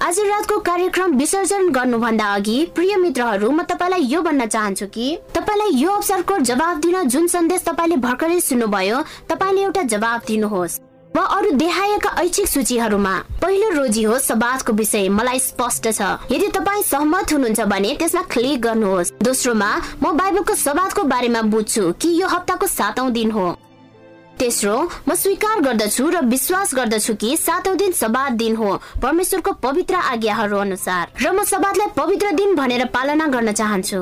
[0.03, 5.77] आज रातको कार्यक्रम विसर्जन गर्नुभन्दा अघि प्रिय मित्रहरू म तपाईँलाई यो भन्न चाहन्छु कि तपाईँलाई
[5.81, 10.79] यो अवसरको जवाब दिन जुन सन्देश तपाईँले भर्खरै सुन्नुभयो तपाईँले एउटा जवाब दिनुहोस्।
[11.17, 16.83] वा अरू देखाएका ऐच्छिक सूचीहरूमा पहिलो रोजी हो सबादको विषय मलाई स्पष्ट छ। यदि तपाईँ
[16.83, 19.71] सहमत हुनुहुन्छ भने त्यसमा क्लिक गर्नुहोस्। दोस्रोमा
[20.03, 23.49] म बाइबलको सबादको बारेमा बुझ्छु कि यो हप्ताको सातौं दिन हो।
[24.41, 24.75] तेस्रो
[25.09, 28.71] म स्वीकार गर्दछु र विश्वास गर्दछु कि सातौं दिन सबाद दिन हो।
[29.03, 34.01] परमेश्वरको पवित्र आज्ञाहरू अनुसार। र म सबादलाई पवित्र दिन भनेर पालना गर्न चाहन्छु।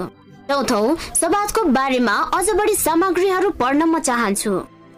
[0.48, 0.82] चौथौ
[1.20, 4.54] सबादको बारेमा अझ बढी सामग्रीहरू पढ्न म चाहन्छु।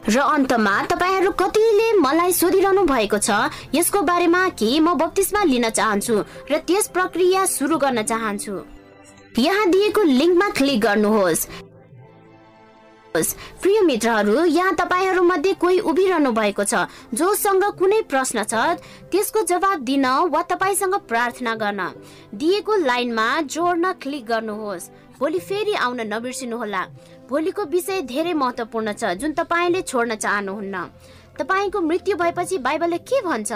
[0.09, 6.14] र अन्तमा तपाईँहरू कतिले मलाई सोधिरहनु भएको छ यसको बारेमा कि म बत्तिसमा लिन चाहन्छु
[6.53, 8.55] र त्यस प्रक्रिया सुरु गर्न चाहन्छु।
[9.38, 11.70] यहाँ दिएको लिङ्कमा क्लिक गर्नुहोस्।
[13.15, 18.79] प्रिय मित्रहरू यहाँ तपाईँहरू मध्ये कोही उभिरहनु भएको छ जोसँग कुनै प्रश्न छ?
[19.11, 21.81] त्यसको जवाब दिन वा तपाईँसँग प्रार्थना गर्न।
[22.35, 24.89] दिएको लाइनमा जोड्न क्लिक गर्नुहोस्।
[25.19, 26.83] भोलि फेरि आउन नबिर्सिनुहोला।
[27.27, 30.87] भोलिको विषय धेरै महत्वपूर्ण छ जुन तपाईँले छोड्न चाहनुहुन्न।
[31.35, 33.53] तपाईँको मृत्यु भएपछि बाइबलले के भन्छ?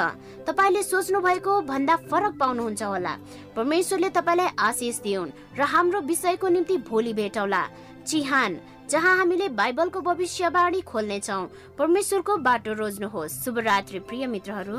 [0.50, 3.16] तपाईँले सोच्नु भएको भन्दा फरक पाउनुहुन्छ होला।
[3.54, 7.62] परमेश्वरले तपाईँलाई आशिष दिउन् र हाम्रो विषयको निम्ति भोलि भेटौला।
[8.04, 8.52] चिहान
[8.90, 11.46] जहाँ हामीले बाइबलको भविष्यवाणी खोल्नेछौँ।
[11.78, 14.78] परमेश्वरको बाटो रोज्नुहोस्। शुभरात्रि प्रिय मित्रहरू।